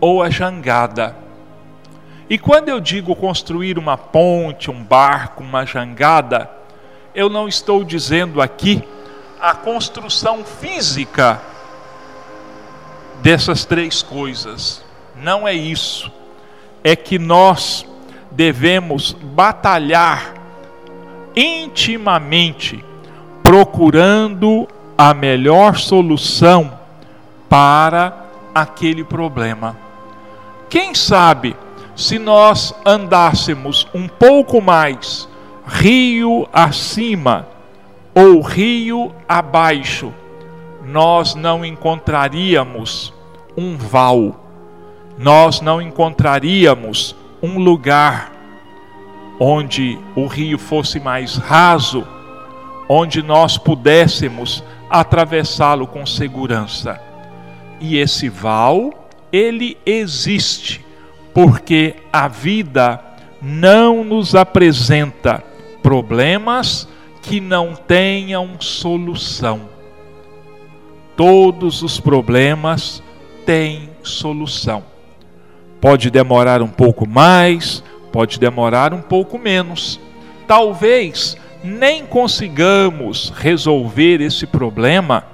ou 0.00 0.22
a 0.22 0.28
jangada. 0.28 1.16
E 2.28 2.38
quando 2.38 2.68
eu 2.68 2.78
digo 2.78 3.16
construir 3.16 3.78
uma 3.78 3.96
ponte, 3.96 4.70
um 4.70 4.82
barco, 4.82 5.42
uma 5.42 5.64
jangada, 5.64 6.50
eu 7.14 7.30
não 7.30 7.48
estou 7.48 7.82
dizendo 7.82 8.42
aqui 8.42 8.82
a 9.40 9.54
construção 9.54 10.44
física 10.44 11.40
dessas 13.22 13.64
três 13.64 14.02
coisas. 14.02 14.84
Não 15.20 15.46
é 15.46 15.52
isso. 15.52 16.10
É 16.82 16.94
que 16.94 17.18
nós 17.18 17.86
devemos 18.30 19.12
batalhar 19.12 20.34
intimamente, 21.34 22.84
procurando 23.42 24.68
a 24.96 25.14
melhor 25.14 25.76
solução 25.76 26.78
para 27.48 28.26
aquele 28.54 29.04
problema. 29.04 29.76
Quem 30.68 30.94
sabe 30.94 31.56
se 31.94 32.18
nós 32.18 32.74
andássemos 32.84 33.86
um 33.94 34.06
pouco 34.06 34.60
mais 34.60 35.28
rio 35.66 36.48
acima 36.52 37.46
ou 38.14 38.40
rio 38.40 39.12
abaixo, 39.28 40.12
nós 40.88 41.34
não 41.34 41.64
encontraríamos 41.64 43.12
um 43.56 43.76
val, 43.76 44.48
nós 45.18 45.60
não 45.60 45.82
encontraríamos 45.82 47.14
um 47.42 47.58
lugar 47.58 48.32
onde 49.38 49.98
o 50.16 50.26
rio 50.26 50.58
fosse 50.58 50.98
mais 50.98 51.36
raso, 51.36 52.06
onde 52.88 53.22
nós 53.22 53.58
pudéssemos 53.58 54.64
atravessá-lo 54.88 55.86
com 55.86 56.06
segurança. 56.06 56.98
E 57.80 57.98
esse 57.98 58.30
val, 58.30 59.10
ele 59.30 59.76
existe, 59.84 60.84
porque 61.34 61.96
a 62.10 62.28
vida 62.28 62.98
não 63.42 64.02
nos 64.02 64.34
apresenta 64.34 65.44
problemas 65.82 66.88
que 67.22 67.40
não 67.40 67.74
tenham 67.74 68.58
solução. 68.58 69.77
Todos 71.18 71.82
os 71.82 71.98
problemas 71.98 73.02
têm 73.44 73.90
solução. 74.04 74.84
Pode 75.80 76.10
demorar 76.10 76.62
um 76.62 76.68
pouco 76.68 77.08
mais, 77.08 77.82
pode 78.12 78.38
demorar 78.38 78.94
um 78.94 79.02
pouco 79.02 79.36
menos. 79.36 79.98
Talvez 80.46 81.36
nem 81.64 82.06
consigamos 82.06 83.32
resolver 83.36 84.20
esse 84.20 84.46
problema 84.46 85.24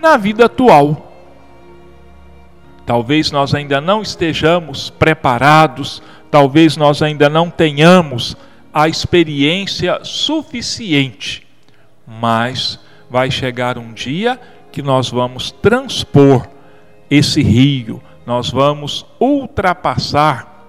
na 0.00 0.16
vida 0.16 0.44
atual. 0.44 1.12
Talvez 2.86 3.32
nós 3.32 3.56
ainda 3.56 3.80
não 3.80 4.00
estejamos 4.00 4.90
preparados, 4.90 6.00
talvez 6.30 6.76
nós 6.76 7.02
ainda 7.02 7.28
não 7.28 7.50
tenhamos 7.50 8.36
a 8.72 8.88
experiência 8.88 9.98
suficiente, 10.04 11.44
mas 12.06 12.78
vai 13.12 13.30
chegar 13.30 13.76
um 13.76 13.92
dia 13.92 14.40
que 14.72 14.80
nós 14.80 15.10
vamos 15.10 15.50
transpor 15.50 16.48
esse 17.10 17.42
rio, 17.42 18.02
nós 18.24 18.50
vamos 18.50 19.04
ultrapassar 19.20 20.66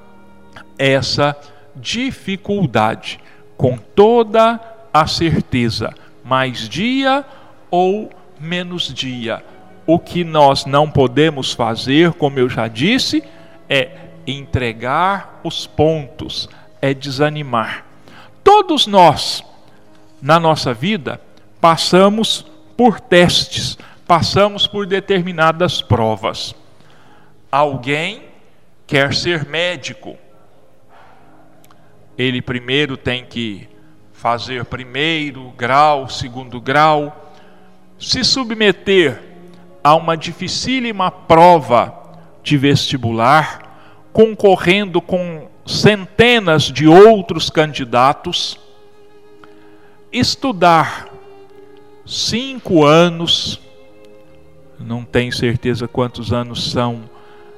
essa 0.77 1.37
dificuldade 1.73 3.17
com 3.55 3.77
toda 3.77 4.59
a 4.93 5.07
certeza, 5.07 5.93
mais 6.21 6.67
dia 6.67 7.23
ou 7.71 8.09
menos 8.37 8.93
dia. 8.93 9.41
O 9.87 9.97
que 9.97 10.25
nós 10.25 10.65
não 10.65 10.91
podemos 10.91 11.53
fazer, 11.53 12.11
como 12.11 12.39
eu 12.39 12.49
já 12.49 12.67
disse, 12.67 13.23
é 13.69 13.89
entregar 14.27 15.39
os 15.45 15.65
pontos, 15.65 16.49
é 16.81 16.93
desanimar. 16.93 17.85
Todos 18.43 18.85
nós, 18.85 19.41
na 20.21 20.41
nossa 20.41 20.73
vida, 20.73 21.21
passamos 21.63 22.45
por 22.75 22.99
testes, 22.99 23.77
passamos 24.05 24.67
por 24.67 24.85
determinadas 24.85 25.81
provas. 25.81 26.53
Alguém 27.49 28.23
quer 28.85 29.13
ser 29.13 29.45
médico. 29.45 30.17
Ele 32.17 32.41
primeiro 32.41 32.97
tem 32.97 33.23
que 33.23 33.69
fazer 34.11 34.65
primeiro 34.65 35.51
grau, 35.51 36.09
segundo 36.09 36.59
grau, 36.59 37.31
se 37.97 38.25
submeter 38.25 39.21
a 39.81 39.95
uma 39.95 40.17
dificílima 40.17 41.09
prova 41.09 41.97
de 42.43 42.57
vestibular, 42.57 44.09
concorrendo 44.11 45.01
com 45.01 45.47
centenas 45.65 46.63
de 46.63 46.89
outros 46.89 47.49
candidatos, 47.49 48.59
estudar 50.11 51.12
cinco 52.05 52.83
anos, 52.83 53.59
não 54.79 55.03
tenho 55.03 55.31
certeza 55.31 55.87
quantos 55.87 56.33
anos 56.33 56.71
são 56.71 57.09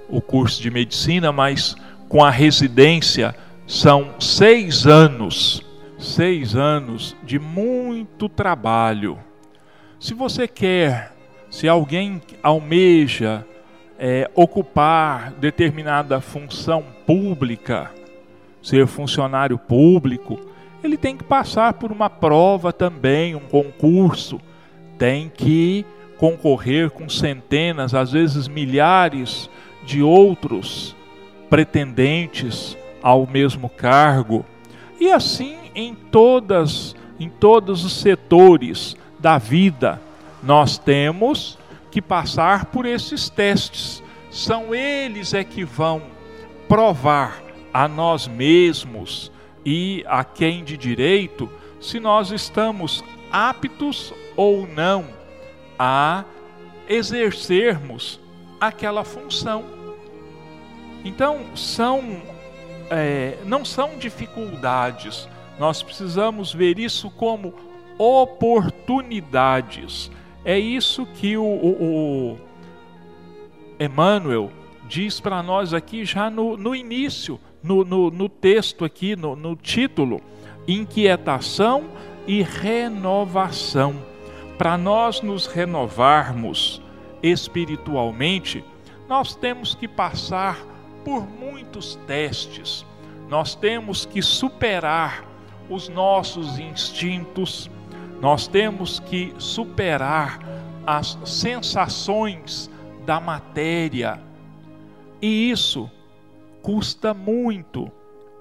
o 0.07 0.21
curso 0.21 0.61
de 0.61 0.69
medicina, 0.69 1.31
mas 1.31 1.75
com 2.07 2.23
a 2.23 2.29
residência 2.29 3.35
são 3.65 4.19
seis 4.19 4.85
anos, 4.85 5.63
seis 5.97 6.55
anos 6.55 7.15
de 7.23 7.39
muito 7.39 8.29
trabalho. 8.29 9.17
Se 9.99 10.13
você 10.13 10.47
quer, 10.47 11.13
se 11.49 11.67
alguém 11.67 12.21
almeja 12.43 13.45
é, 13.97 14.29
ocupar 14.35 15.31
determinada 15.31 16.21
função 16.21 16.83
pública, 17.07 17.91
ser 18.61 18.85
funcionário 18.87 19.57
público, 19.57 20.39
ele 20.85 20.97
tem 20.97 21.17
que 21.17 21.23
passar 21.23 21.73
por 21.73 21.91
uma 21.91 22.09
prova 22.09 22.71
também, 22.71 23.35
um 23.35 23.41
concurso, 23.41 24.39
tem 24.97 25.29
que 25.29 25.85
concorrer 26.17 26.89
com 26.91 27.09
centenas, 27.09 27.93
às 27.93 28.11
vezes 28.11 28.47
milhares 28.47 29.49
de 29.83 30.01
outros 30.01 30.95
pretendentes 31.49 32.77
ao 33.01 33.27
mesmo 33.27 33.69
cargo. 33.69 34.45
E 34.99 35.11
assim 35.11 35.57
em 35.73 35.93
todas 35.93 36.95
em 37.19 37.29
todos 37.29 37.85
os 37.85 37.93
setores 37.93 38.95
da 39.19 39.37
vida, 39.37 40.01
nós 40.43 40.77
temos 40.77 41.57
que 41.89 42.01
passar 42.01 42.65
por 42.65 42.85
esses 42.85 43.29
testes. 43.29 44.03
São 44.29 44.75
eles 44.75 45.33
é 45.33 45.43
que 45.43 45.63
vão 45.63 46.01
provar 46.67 47.41
a 47.73 47.87
nós 47.87 48.27
mesmos 48.27 49.31
e 49.65 50.05
a 50.07 50.23
quem 50.23 50.63
de 50.63 50.77
direito 50.77 51.49
se 51.81 51.99
nós 51.99 52.31
estamos 52.31 53.03
aptos 53.31 54.13
ou 54.35 54.67
não 54.67 55.05
a 55.77 56.23
exercermos 56.87 58.19
aquela 58.61 59.03
função. 59.03 59.65
Então, 61.03 61.55
são, 61.55 62.21
é, 62.89 63.37
não 63.45 63.65
são 63.65 63.97
dificuldades, 63.97 65.27
nós 65.59 65.83
precisamos 65.83 66.53
ver 66.53 66.79
isso 66.79 67.11
como 67.11 67.53
oportunidades. 67.97 70.11
É 70.43 70.59
isso 70.59 71.05
que 71.05 71.37
o, 71.37 71.43
o, 71.43 72.33
o 72.33 72.37
Emmanuel 73.79 74.51
diz 74.87 75.19
para 75.19 75.41
nós 75.41 75.73
aqui 75.73 76.05
já 76.05 76.29
no, 76.29 76.55
no 76.55 76.75
início 76.75 77.39
no, 77.65 77.83
no, 77.83 78.11
no 78.11 78.29
texto 78.29 78.85
aqui, 78.85 79.15
no, 79.15 79.35
no 79.35 79.55
título, 79.55 80.21
inquietação 80.67 81.85
e 82.27 82.43
renovação. 82.43 83.95
Para 84.55 84.77
nós 84.77 85.21
nos 85.21 85.47
renovarmos 85.47 86.79
espiritualmente, 87.23 88.63
nós 89.09 89.35
temos 89.35 89.73
que 89.73 89.87
passar 89.87 90.59
por 91.03 91.27
muitos 91.27 91.95
testes, 92.07 92.85
nós 93.27 93.55
temos 93.55 94.05
que 94.05 94.21
superar 94.21 95.25
os 95.67 95.89
nossos 95.89 96.59
instintos, 96.59 97.69
nós 98.21 98.47
temos 98.47 98.99
que 98.99 99.33
superar 99.39 100.39
as 100.85 101.17
sensações 101.25 102.69
da 103.05 103.19
matéria, 103.19 104.19
e 105.19 105.49
isso 105.49 105.89
custa 106.65 107.13
muito, 107.13 107.91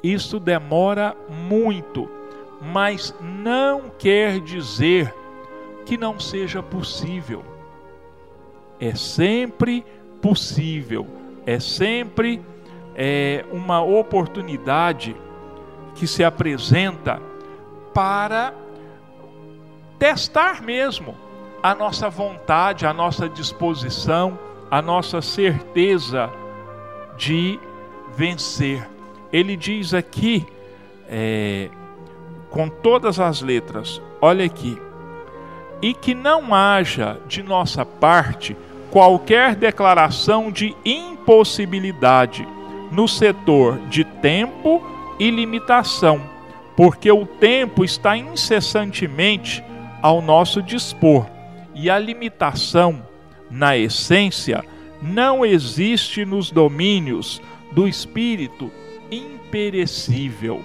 isso 0.02 0.40
demora 0.40 1.14
muito, 1.28 2.08
mas 2.62 3.14
não 3.20 3.90
quer 3.98 4.40
dizer 4.40 5.14
que 5.84 5.98
não 5.98 6.18
seja 6.18 6.62
possível. 6.62 7.44
É 8.80 8.94
sempre 8.94 9.84
possível, 10.22 11.06
é 11.44 11.60
sempre 11.60 12.40
é, 12.94 13.44
uma 13.52 13.82
oportunidade 13.82 15.14
que 15.94 16.06
se 16.06 16.24
apresenta 16.24 17.20
para 17.92 18.54
testar 19.98 20.62
mesmo 20.62 21.14
a 21.62 21.74
nossa 21.74 22.08
vontade, 22.08 22.86
a 22.86 22.92
nossa 22.94 23.28
disposição, 23.28 24.38
a 24.70 24.80
nossa 24.80 25.20
certeza 25.20 26.32
de 27.18 27.60
vencer. 28.16 28.88
Ele 29.32 29.56
diz 29.56 29.94
aqui, 29.94 30.46
é, 31.08 31.68
com 32.50 32.68
todas 32.68 33.18
as 33.18 33.42
letras, 33.42 34.00
olha 34.20 34.44
aqui, 34.44 34.78
e 35.82 35.92
que 35.92 36.14
não 36.14 36.54
haja 36.54 37.18
de 37.26 37.42
nossa 37.42 37.84
parte 37.84 38.56
qualquer 38.90 39.56
declaração 39.56 40.50
de 40.50 40.74
impossibilidade 40.84 42.46
no 42.92 43.08
setor 43.08 43.78
de 43.88 44.04
tempo 44.04 44.82
e 45.18 45.30
limitação, 45.30 46.20
porque 46.76 47.10
o 47.10 47.26
tempo 47.26 47.84
está 47.84 48.16
incessantemente 48.16 49.64
ao 50.00 50.22
nosso 50.22 50.62
dispor 50.62 51.26
e 51.74 51.90
a 51.90 51.98
limitação, 51.98 53.02
na 53.50 53.76
essência, 53.76 54.64
não 55.02 55.44
existe 55.44 56.24
nos 56.24 56.50
domínios 56.50 57.42
do 57.74 57.88
espírito 57.88 58.70
imperecível. 59.10 60.64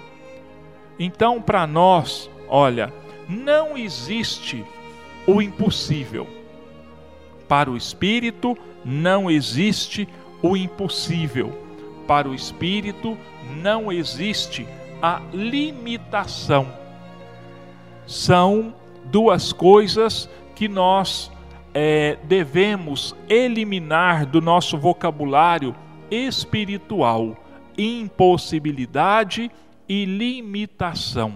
Então, 0.98 1.40
para 1.42 1.66
nós, 1.66 2.30
olha, 2.48 2.92
não 3.28 3.76
existe 3.76 4.64
o 5.26 5.42
impossível. 5.42 6.26
Para 7.48 7.70
o 7.70 7.76
espírito, 7.76 8.56
não 8.84 9.30
existe 9.30 10.08
o 10.42 10.56
impossível. 10.56 11.52
Para 12.06 12.28
o 12.28 12.34
espírito, 12.34 13.16
não 13.62 13.90
existe 13.90 14.66
a 15.02 15.22
limitação. 15.32 16.66
São 18.06 18.74
duas 19.04 19.52
coisas 19.52 20.28
que 20.54 20.68
nós 20.68 21.30
é, 21.72 22.18
devemos 22.24 23.14
eliminar 23.28 24.26
do 24.26 24.40
nosso 24.40 24.76
vocabulário 24.76 25.74
espiritual 26.10 27.36
impossibilidade 27.80 29.50
e 29.88 30.04
limitação. 30.04 31.34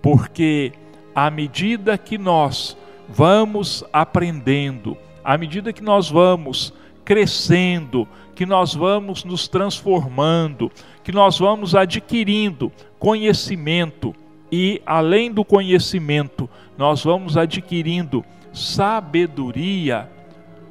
Porque 0.00 0.72
à 1.14 1.30
medida 1.30 1.96
que 1.96 2.18
nós 2.18 2.76
vamos 3.08 3.84
aprendendo, 3.92 4.96
à 5.24 5.38
medida 5.38 5.72
que 5.72 5.82
nós 5.82 6.10
vamos 6.10 6.72
crescendo, 7.04 8.06
que 8.34 8.46
nós 8.46 8.74
vamos 8.74 9.24
nos 9.24 9.48
transformando, 9.48 10.70
que 11.02 11.12
nós 11.12 11.38
vamos 11.38 11.74
adquirindo 11.74 12.72
conhecimento 12.98 14.14
e, 14.50 14.82
além 14.84 15.32
do 15.32 15.44
conhecimento, 15.44 16.48
nós 16.76 17.02
vamos 17.02 17.36
adquirindo 17.36 18.24
sabedoria, 18.52 20.08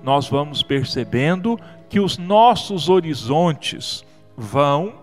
nós 0.03 0.29
vamos 0.29 0.63
percebendo 0.63 1.59
que 1.91 1.99
os 1.99 2.17
nossos 2.17 2.87
horizontes 2.87 4.05
vão 4.37 4.93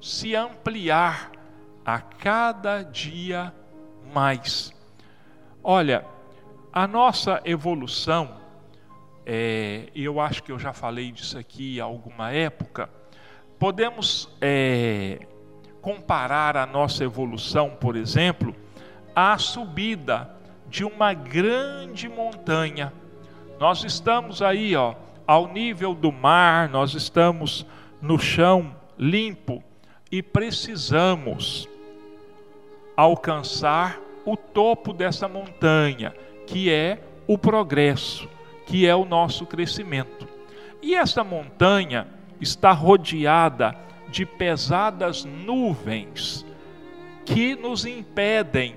se 0.00 0.34
ampliar 0.34 1.30
a 1.84 2.00
cada 2.00 2.82
dia 2.82 3.52
mais. 4.14 4.72
Olha, 5.62 6.06
a 6.72 6.86
nossa 6.86 7.42
evolução, 7.44 8.34
é, 9.26 9.90
eu 9.94 10.18
acho 10.18 10.42
que 10.42 10.50
eu 10.50 10.58
já 10.58 10.72
falei 10.72 11.12
disso 11.12 11.36
aqui 11.36 11.78
há 11.82 11.84
alguma 11.84 12.32
época, 12.32 12.88
podemos 13.58 14.34
é, 14.40 15.18
comparar 15.82 16.56
a 16.56 16.64
nossa 16.64 17.04
evolução, 17.04 17.76
por 17.78 17.94
exemplo, 17.94 18.56
à 19.14 19.36
subida 19.36 20.30
de 20.66 20.82
uma 20.82 21.12
grande 21.12 22.08
montanha. 22.08 22.90
Nós 23.60 23.84
estamos 23.84 24.40
aí, 24.40 24.74
ó, 24.74 24.94
ao 25.26 25.48
nível 25.48 25.94
do 25.94 26.12
mar, 26.12 26.68
nós 26.68 26.94
estamos 26.94 27.66
no 28.00 28.18
chão 28.18 28.74
limpo 28.98 29.62
e 30.10 30.22
precisamos 30.22 31.68
alcançar 32.96 34.00
o 34.24 34.36
topo 34.36 34.92
dessa 34.92 35.28
montanha, 35.28 36.14
que 36.46 36.70
é 36.70 37.00
o 37.26 37.36
progresso, 37.36 38.28
que 38.66 38.86
é 38.86 38.94
o 38.94 39.04
nosso 39.04 39.44
crescimento. 39.46 40.28
E 40.82 40.94
essa 40.94 41.24
montanha 41.24 42.06
está 42.40 42.72
rodeada 42.72 43.76
de 44.08 44.24
pesadas 44.24 45.24
nuvens 45.24 46.46
que 47.24 47.56
nos 47.56 47.84
impedem 47.84 48.76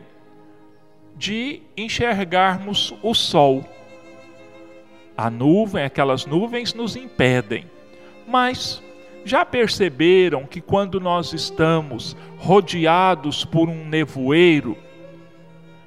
de 1.16 1.62
enxergarmos 1.78 2.93
o 3.04 3.14
sol. 3.14 3.64
A 5.20 5.30
nuvem, 5.30 5.84
aquelas 5.84 6.26
nuvens 6.26 6.74
nos 6.74 6.95
impedem. 6.95 7.65
Mas 8.26 8.82
já 9.26 9.43
perceberam 9.43 10.45
que 10.45 10.61
quando 10.61 10.97
nós 10.97 11.34
estamos 11.34 12.15
rodeados 12.38 13.43
por 13.43 13.67
um 13.67 13.86
nevoeiro, 13.86 14.78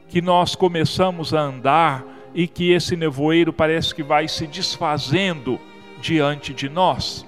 que 0.07 0.21
nós 0.21 0.55
começamos 0.55 1.33
a 1.33 1.41
andar 1.41 2.05
e 2.35 2.47
que 2.47 2.73
esse 2.73 2.95
nevoeiro 2.95 3.55
parece 3.55 3.95
que 3.95 4.03
vai 4.03 4.29
se 4.29 4.47
desfazendo 4.47 5.59
diante 6.03 6.53
de 6.53 6.69
nós? 6.69 7.25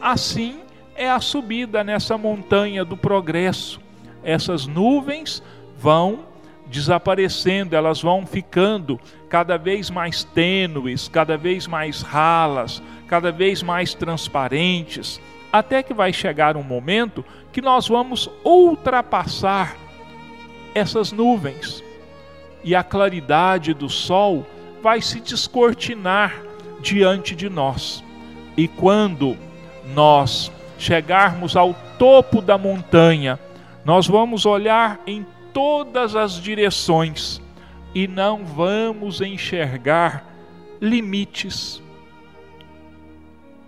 Assim 0.00 0.58
é 0.96 1.08
a 1.08 1.20
subida 1.20 1.84
nessa 1.84 2.18
montanha 2.18 2.84
do 2.84 2.96
progresso. 2.96 3.80
Essas 4.24 4.66
nuvens 4.66 5.40
vão 5.78 6.24
desaparecendo, 6.70 7.74
elas 7.74 8.00
vão 8.00 8.24
ficando 8.24 8.98
cada 9.28 9.58
vez 9.58 9.90
mais 9.90 10.24
tênues, 10.24 11.08
cada 11.08 11.36
vez 11.36 11.66
mais 11.66 12.00
ralas, 12.00 12.82
cada 13.08 13.32
vez 13.32 13.62
mais 13.62 13.92
transparentes, 13.92 15.20
até 15.52 15.82
que 15.82 15.92
vai 15.92 16.12
chegar 16.12 16.56
um 16.56 16.62
momento 16.62 17.24
que 17.52 17.60
nós 17.60 17.88
vamos 17.88 18.30
ultrapassar 18.44 19.76
essas 20.74 21.10
nuvens 21.10 21.82
e 22.62 22.74
a 22.74 22.84
claridade 22.84 23.74
do 23.74 23.88
sol 23.88 24.46
vai 24.82 25.00
se 25.00 25.20
descortinar 25.20 26.40
diante 26.80 27.34
de 27.34 27.48
nós. 27.48 28.04
E 28.56 28.68
quando 28.68 29.36
nós 29.94 30.52
chegarmos 30.78 31.56
ao 31.56 31.74
topo 31.98 32.40
da 32.40 32.56
montanha, 32.56 33.38
nós 33.84 34.06
vamos 34.06 34.46
olhar 34.46 35.00
em 35.06 35.26
todas 35.52 36.16
as 36.16 36.34
direções 36.40 37.40
e 37.94 38.06
não 38.06 38.44
vamos 38.44 39.20
enxergar 39.20 40.24
limites. 40.80 41.82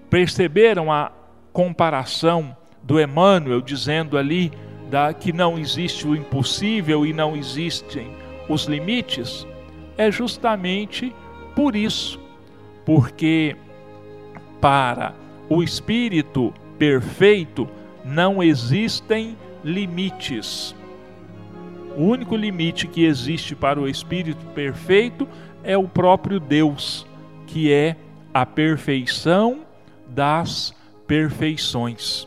Perceberam 0.09 0.93
a 0.93 1.11
comparação 1.53 2.57
do 2.83 3.01
Emmanuel 3.01 3.61
dizendo 3.61 4.16
ali 4.16 4.53
da, 4.91 5.12
que 5.14 5.33
não 5.33 5.59
existe 5.59 6.07
o 6.07 6.14
impossível 6.14 7.07
e 7.07 7.12
não 7.12 7.37
existem 7.37 8.14
os 8.49 8.64
limites? 8.64 9.47
É 9.97 10.11
justamente 10.11 11.14
por 11.55 11.76
isso, 11.76 12.20
porque 12.85 13.57
para 14.61 15.14
o 15.49 15.62
espírito 15.62 16.53
perfeito 16.78 17.68
não 18.05 18.43
existem 18.43 19.37
limites. 19.64 20.74
O 21.97 22.05
único 22.05 22.34
limite 22.36 22.86
que 22.86 23.05
existe 23.05 23.55
para 23.55 23.80
o 23.80 23.88
espírito 23.88 24.45
perfeito 24.55 25.28
é 25.62 25.76
o 25.76 25.86
próprio 25.86 26.40
Deus, 26.40 27.07
que 27.47 27.72
é 27.72 27.97
a 28.32 28.47
perfeição 28.47 29.61
das 30.07 30.74
perfeições. 31.07 32.26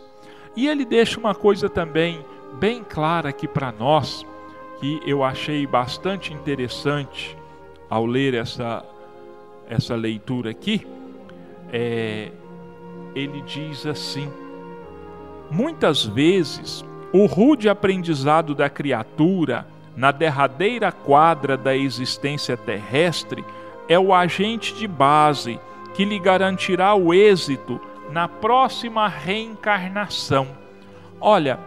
E 0.56 0.68
ele 0.68 0.86
deixa 0.86 1.20
uma 1.20 1.34
coisa 1.34 1.68
também 1.68 2.24
bem 2.60 2.84
clara 2.84 3.30
aqui 3.30 3.48
para 3.48 3.72
nós, 3.72 4.26
que 4.80 5.02
eu 5.06 5.24
achei 5.24 5.66
bastante 5.66 6.34
interessante 6.34 7.36
ao 7.90 8.06
ler 8.06 8.34
essa, 8.34 8.84
essa 9.68 9.96
leitura 9.96 10.52
aqui. 10.52 10.86
É, 11.72 12.32
ele 13.16 13.42
diz 13.42 13.86
assim: 13.86 14.30
muitas 15.50 16.06
vezes 16.06 16.86
o 17.16 17.28
rude 17.28 17.70
aprendizado 17.70 18.54
da 18.54 18.70
criatura 18.70 19.66
na 19.96 20.12
derradeira 20.12 20.92
quadra 20.92 21.56
da 21.56 21.74
existência 21.74 22.58
terrestre 22.58 23.42
é 23.88 23.98
o 23.98 24.14
agente 24.14 24.74
de 24.76 24.86
base 24.86 25.58
que 25.94 26.04
lhe 26.04 26.20
garantirá 26.20 26.94
o 26.94 27.14
êxito 27.14 27.80
na 28.12 28.28
próxima 28.28 29.08
reencarnação. 29.08 30.46
Olha, 31.22 31.58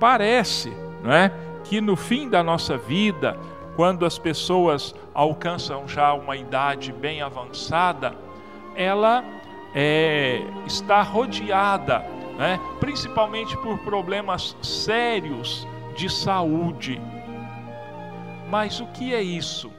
parece, 0.00 0.72
não 1.04 1.12
é, 1.12 1.30
que 1.64 1.78
no 1.78 1.94
fim 1.94 2.30
da 2.30 2.42
nossa 2.42 2.78
vida, 2.78 3.38
quando 3.76 4.06
as 4.06 4.18
pessoas 4.18 4.94
alcançam 5.12 5.86
já 5.86 6.14
uma 6.14 6.38
idade 6.38 6.90
bem 6.90 7.20
avançada, 7.20 8.14
ela 8.74 9.22
é, 9.74 10.40
está 10.64 11.02
rodeada 11.02 12.02
né? 12.36 12.60
principalmente 12.80 13.56
por 13.58 13.78
problemas 13.78 14.56
sérios 14.62 15.66
de 15.96 16.10
saúde. 16.10 17.00
Mas 18.48 18.80
o 18.80 18.86
que 18.86 19.14
é 19.14 19.22
isso? 19.22 19.70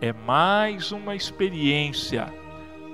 É 0.00 0.12
mais 0.12 0.92
uma 0.92 1.14
experiência, 1.14 2.32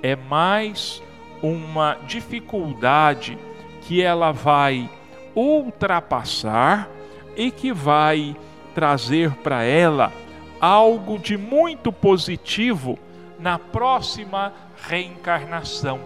é 0.01 0.15
mais 0.15 1.03
uma 1.41 1.97
dificuldade 2.07 3.37
que 3.81 4.01
ela 4.01 4.31
vai 4.31 4.89
ultrapassar 5.35 6.89
e 7.35 7.51
que 7.51 7.73
vai 7.73 8.35
trazer 8.73 9.31
para 9.37 9.63
ela 9.63 10.11
algo 10.59 11.19
de 11.19 11.37
muito 11.37 11.91
positivo 11.91 12.97
na 13.37 13.59
próxima 13.59 14.53
reencarnação, 14.87 15.99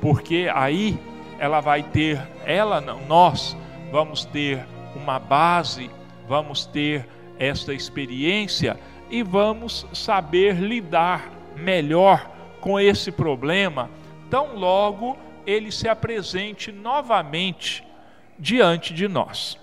porque 0.00 0.48
aí 0.54 0.96
ela 1.38 1.60
vai 1.60 1.82
ter, 1.82 2.20
ela 2.44 2.80
não, 2.80 3.00
nós 3.06 3.56
vamos 3.90 4.24
ter 4.24 4.64
uma 4.94 5.18
base, 5.18 5.90
vamos 6.28 6.66
ter 6.66 7.06
esta 7.38 7.74
experiência 7.74 8.78
e 9.10 9.22
vamos 9.22 9.86
saber 9.92 10.56
lidar 10.56 11.30
melhor 11.56 12.30
com 12.60 12.80
esse 12.80 13.12
problema, 13.12 13.90
tão 14.30 14.56
logo 14.56 15.16
ele 15.46 15.70
se 15.70 15.88
apresente 15.88 16.72
novamente 16.72 17.86
diante 18.38 18.92
de 18.92 19.06
nós. 19.06 19.58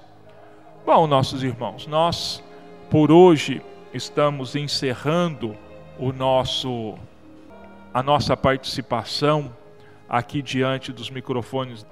Bom, 0.86 1.08
nossos 1.08 1.44
irmãos, 1.44 1.88
nós 1.88 2.44
por 2.90 3.12
hoje 3.12 3.62
estamos 3.94 4.56
encerrando 4.56 5.58
o 5.98 6.12
nosso 6.12 6.96
a 7.94 8.02
nossa 8.02 8.36
participação 8.36 9.52
aqui 10.14 10.43
diante 10.43 10.93
dos 10.93 11.09
microfones 11.09 11.84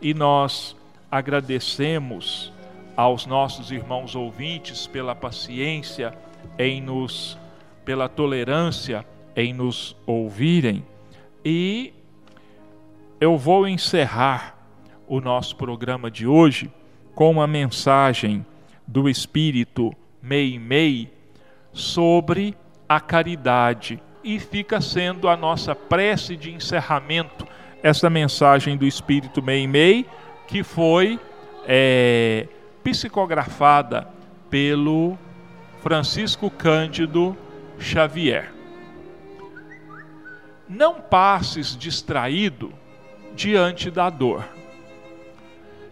e 0.00 0.14
nós 0.14 0.76
agradecemos 1.10 2.52
aos 2.96 3.26
nossos 3.26 3.72
irmãos 3.72 4.14
ouvintes 4.14 4.86
pela 4.86 5.12
paciência 5.12 6.16
em 6.56 6.80
nos 6.80 7.36
pela 7.84 8.08
tolerância 8.08 9.04
em 9.34 9.52
nos 9.52 9.96
ouvirem 10.06 10.86
e 11.44 11.92
eu 13.20 13.36
vou 13.36 13.66
encerrar 13.66 14.56
o 15.08 15.20
nosso 15.20 15.56
programa 15.56 16.08
de 16.08 16.28
hoje 16.28 16.70
com 17.12 17.28
uma 17.28 17.46
mensagem 17.48 18.46
do 18.86 19.08
Espírito 19.08 19.92
Mei 20.22 20.60
Mei 20.60 21.12
sobre 21.72 22.56
a 22.88 23.00
caridade. 23.00 24.00
E 24.22 24.38
fica 24.38 24.80
sendo 24.80 25.28
a 25.28 25.36
nossa 25.36 25.74
prece 25.74 26.36
de 26.36 26.52
encerramento 26.52 27.46
essa 27.84 28.08
mensagem 28.08 28.78
do 28.78 28.86
Espírito 28.86 29.42
Mei 29.42 29.66
Mei, 29.66 30.06
que 30.48 30.62
foi 30.62 31.20
é, 31.66 32.48
psicografada 32.82 34.08
pelo 34.48 35.18
Francisco 35.82 36.48
Cândido 36.48 37.36
Xavier. 37.78 38.50
Não 40.66 40.98
passes 40.98 41.76
distraído 41.76 42.72
diante 43.34 43.90
da 43.90 44.08
dor. 44.08 44.48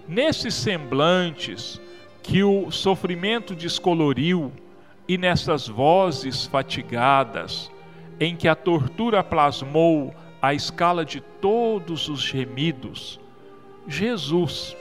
Nesses 0.08 0.54
semblantes 0.54 1.78
que 2.22 2.42
o 2.42 2.70
sofrimento 2.70 3.54
descoloriu 3.54 4.50
e 5.06 5.18
nessas 5.18 5.68
vozes 5.68 6.46
fatigadas, 6.46 7.70
em 8.18 8.34
que 8.34 8.48
a 8.48 8.54
tortura 8.54 9.22
plasmou 9.22 10.14
a 10.42 10.52
escala 10.52 11.04
de 11.04 11.20
todos 11.20 12.08
os 12.08 12.20
gemidos, 12.20 13.20
Jesus, 13.86 14.76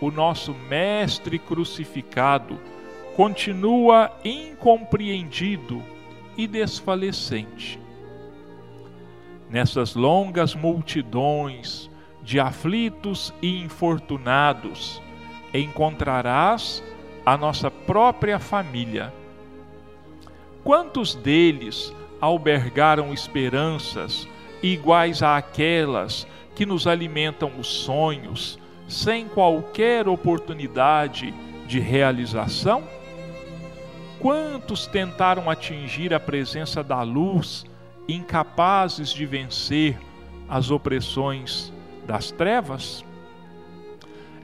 o 0.00 0.10
nosso 0.10 0.54
Mestre 0.54 1.38
crucificado, 1.38 2.58
continua 3.14 4.10
incompreendido 4.24 5.82
e 6.34 6.46
desfalecente. 6.46 7.78
Nessas 9.50 9.94
longas 9.94 10.54
multidões 10.54 11.90
de 12.22 12.40
aflitos 12.40 13.34
e 13.42 13.62
infortunados, 13.62 15.02
encontrarás 15.52 16.82
a 17.26 17.36
nossa 17.36 17.70
própria 17.70 18.38
família. 18.38 19.12
Quantos 20.64 21.14
deles 21.14 21.94
albergaram 22.18 23.12
esperanças 23.12 24.26
iguais 24.62 25.22
àquelas 25.22 26.26
que 26.54 26.64
nos 26.64 26.86
alimentam 26.86 27.50
os 27.58 27.66
sonhos, 27.66 28.58
sem 28.86 29.26
qualquer 29.26 30.06
oportunidade 30.06 31.32
de 31.66 31.80
realização? 31.80 32.84
Quantos 34.18 34.86
tentaram 34.86 35.50
atingir 35.50 36.14
a 36.14 36.20
presença 36.20 36.82
da 36.82 37.02
luz, 37.02 37.64
incapazes 38.06 39.10
de 39.10 39.26
vencer 39.26 39.98
as 40.48 40.70
opressões 40.70 41.72
das 42.06 42.30
trevas? 42.30 43.04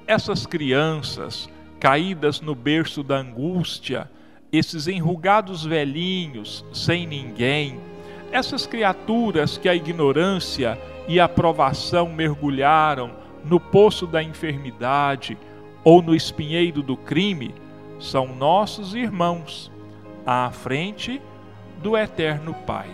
Essas 0.06 0.46
crianças 0.46 1.48
caídas 1.78 2.40
no 2.40 2.54
berço 2.54 3.04
da 3.04 3.18
angústia, 3.18 4.10
esses 4.50 4.88
enrugados 4.88 5.64
velhinhos 5.64 6.64
sem 6.72 7.06
ninguém, 7.06 7.78
essas 8.30 8.66
criaturas 8.66 9.56
que 9.56 9.68
a 9.68 9.74
ignorância 9.74 10.78
e 11.06 11.18
a 11.18 11.28
provação 11.28 12.08
mergulharam 12.08 13.12
no 13.44 13.58
poço 13.58 14.06
da 14.06 14.22
enfermidade 14.22 15.38
ou 15.82 16.02
no 16.02 16.14
espinheiro 16.14 16.82
do 16.82 16.96
crime, 16.96 17.54
são 17.98 18.34
nossos 18.34 18.94
irmãos 18.94 19.72
à 20.26 20.50
frente 20.50 21.20
do 21.82 21.96
Eterno 21.96 22.54
Pai. 22.66 22.90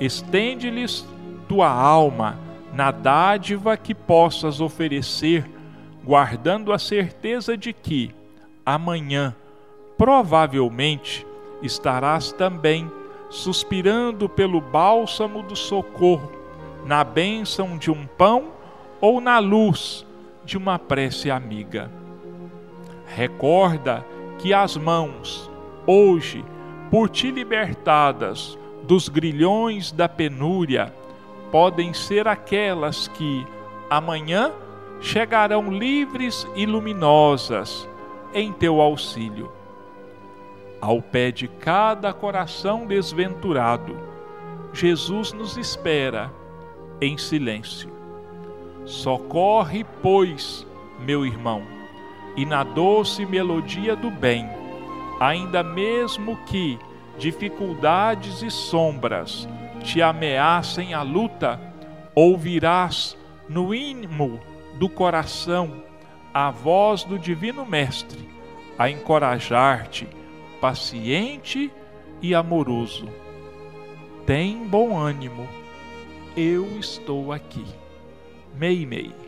Estende-lhes 0.00 1.06
tua 1.48 1.70
alma 1.70 2.38
na 2.72 2.90
dádiva 2.90 3.76
que 3.76 3.94
possas 3.94 4.60
oferecer, 4.60 5.48
guardando 6.04 6.72
a 6.72 6.78
certeza 6.78 7.56
de 7.56 7.72
que 7.72 8.14
amanhã, 8.64 9.34
provavelmente, 9.96 11.26
estarás 11.62 12.30
também 12.30 12.90
suspirando 13.30 14.28
pelo 14.28 14.60
bálsamo 14.60 15.42
do 15.42 15.54
socorro, 15.54 16.32
na 16.84 17.04
bênção 17.04 17.76
de 17.76 17.90
um 17.90 18.06
pão 18.06 18.52
ou 19.00 19.20
na 19.20 19.38
luz 19.38 20.06
de 20.44 20.56
uma 20.56 20.78
prece 20.78 21.30
amiga. 21.30 21.90
Recorda 23.06 24.04
que 24.38 24.54
as 24.54 24.76
mãos, 24.76 25.50
hoje, 25.86 26.44
por 26.90 27.08
ti 27.08 27.30
libertadas 27.30 28.58
dos 28.84 29.08
grilhões 29.08 29.92
da 29.92 30.08
penúria, 30.08 30.92
podem 31.50 31.92
ser 31.92 32.26
aquelas 32.26 33.08
que 33.08 33.46
amanhã 33.90 34.52
chegarão 35.00 35.70
livres 35.70 36.46
e 36.54 36.66
luminosas 36.66 37.88
em 38.32 38.52
teu 38.52 38.80
auxílio. 38.80 39.57
Ao 40.80 41.02
pé 41.02 41.30
de 41.30 41.48
cada 41.48 42.12
coração 42.12 42.86
desventurado, 42.86 43.96
Jesus 44.72 45.32
nos 45.32 45.56
espera 45.56 46.32
em 47.00 47.18
silêncio. 47.18 47.90
Socorre, 48.84 49.84
pois, 50.02 50.66
meu 51.00 51.26
irmão 51.26 51.78
e 52.38 52.46
na 52.46 52.62
doce 52.62 53.26
melodia 53.26 53.96
do 53.96 54.12
bem, 54.12 54.48
ainda 55.18 55.60
mesmo 55.60 56.36
que 56.46 56.78
dificuldades 57.18 58.42
e 58.42 58.50
sombras 58.50 59.48
te 59.82 60.00
ameacem 60.00 60.94
a 60.94 61.02
luta, 61.02 61.60
ouvirás 62.14 63.18
no 63.48 63.74
íntimo 63.74 64.38
do 64.78 64.88
coração 64.88 65.82
a 66.32 66.48
voz 66.52 67.02
do 67.02 67.18
Divino 67.18 67.66
Mestre 67.66 68.28
a 68.78 68.88
encorajar-te, 68.88 70.06
paciente 70.60 71.70
e 72.20 72.34
amoroso. 72.34 73.08
Tem 74.26 74.66
bom 74.66 74.96
ânimo, 74.96 75.48
eu 76.36 76.78
estou 76.78 77.32
aqui. 77.32 77.64
Mei 78.54 78.84
Mei. 78.84 79.27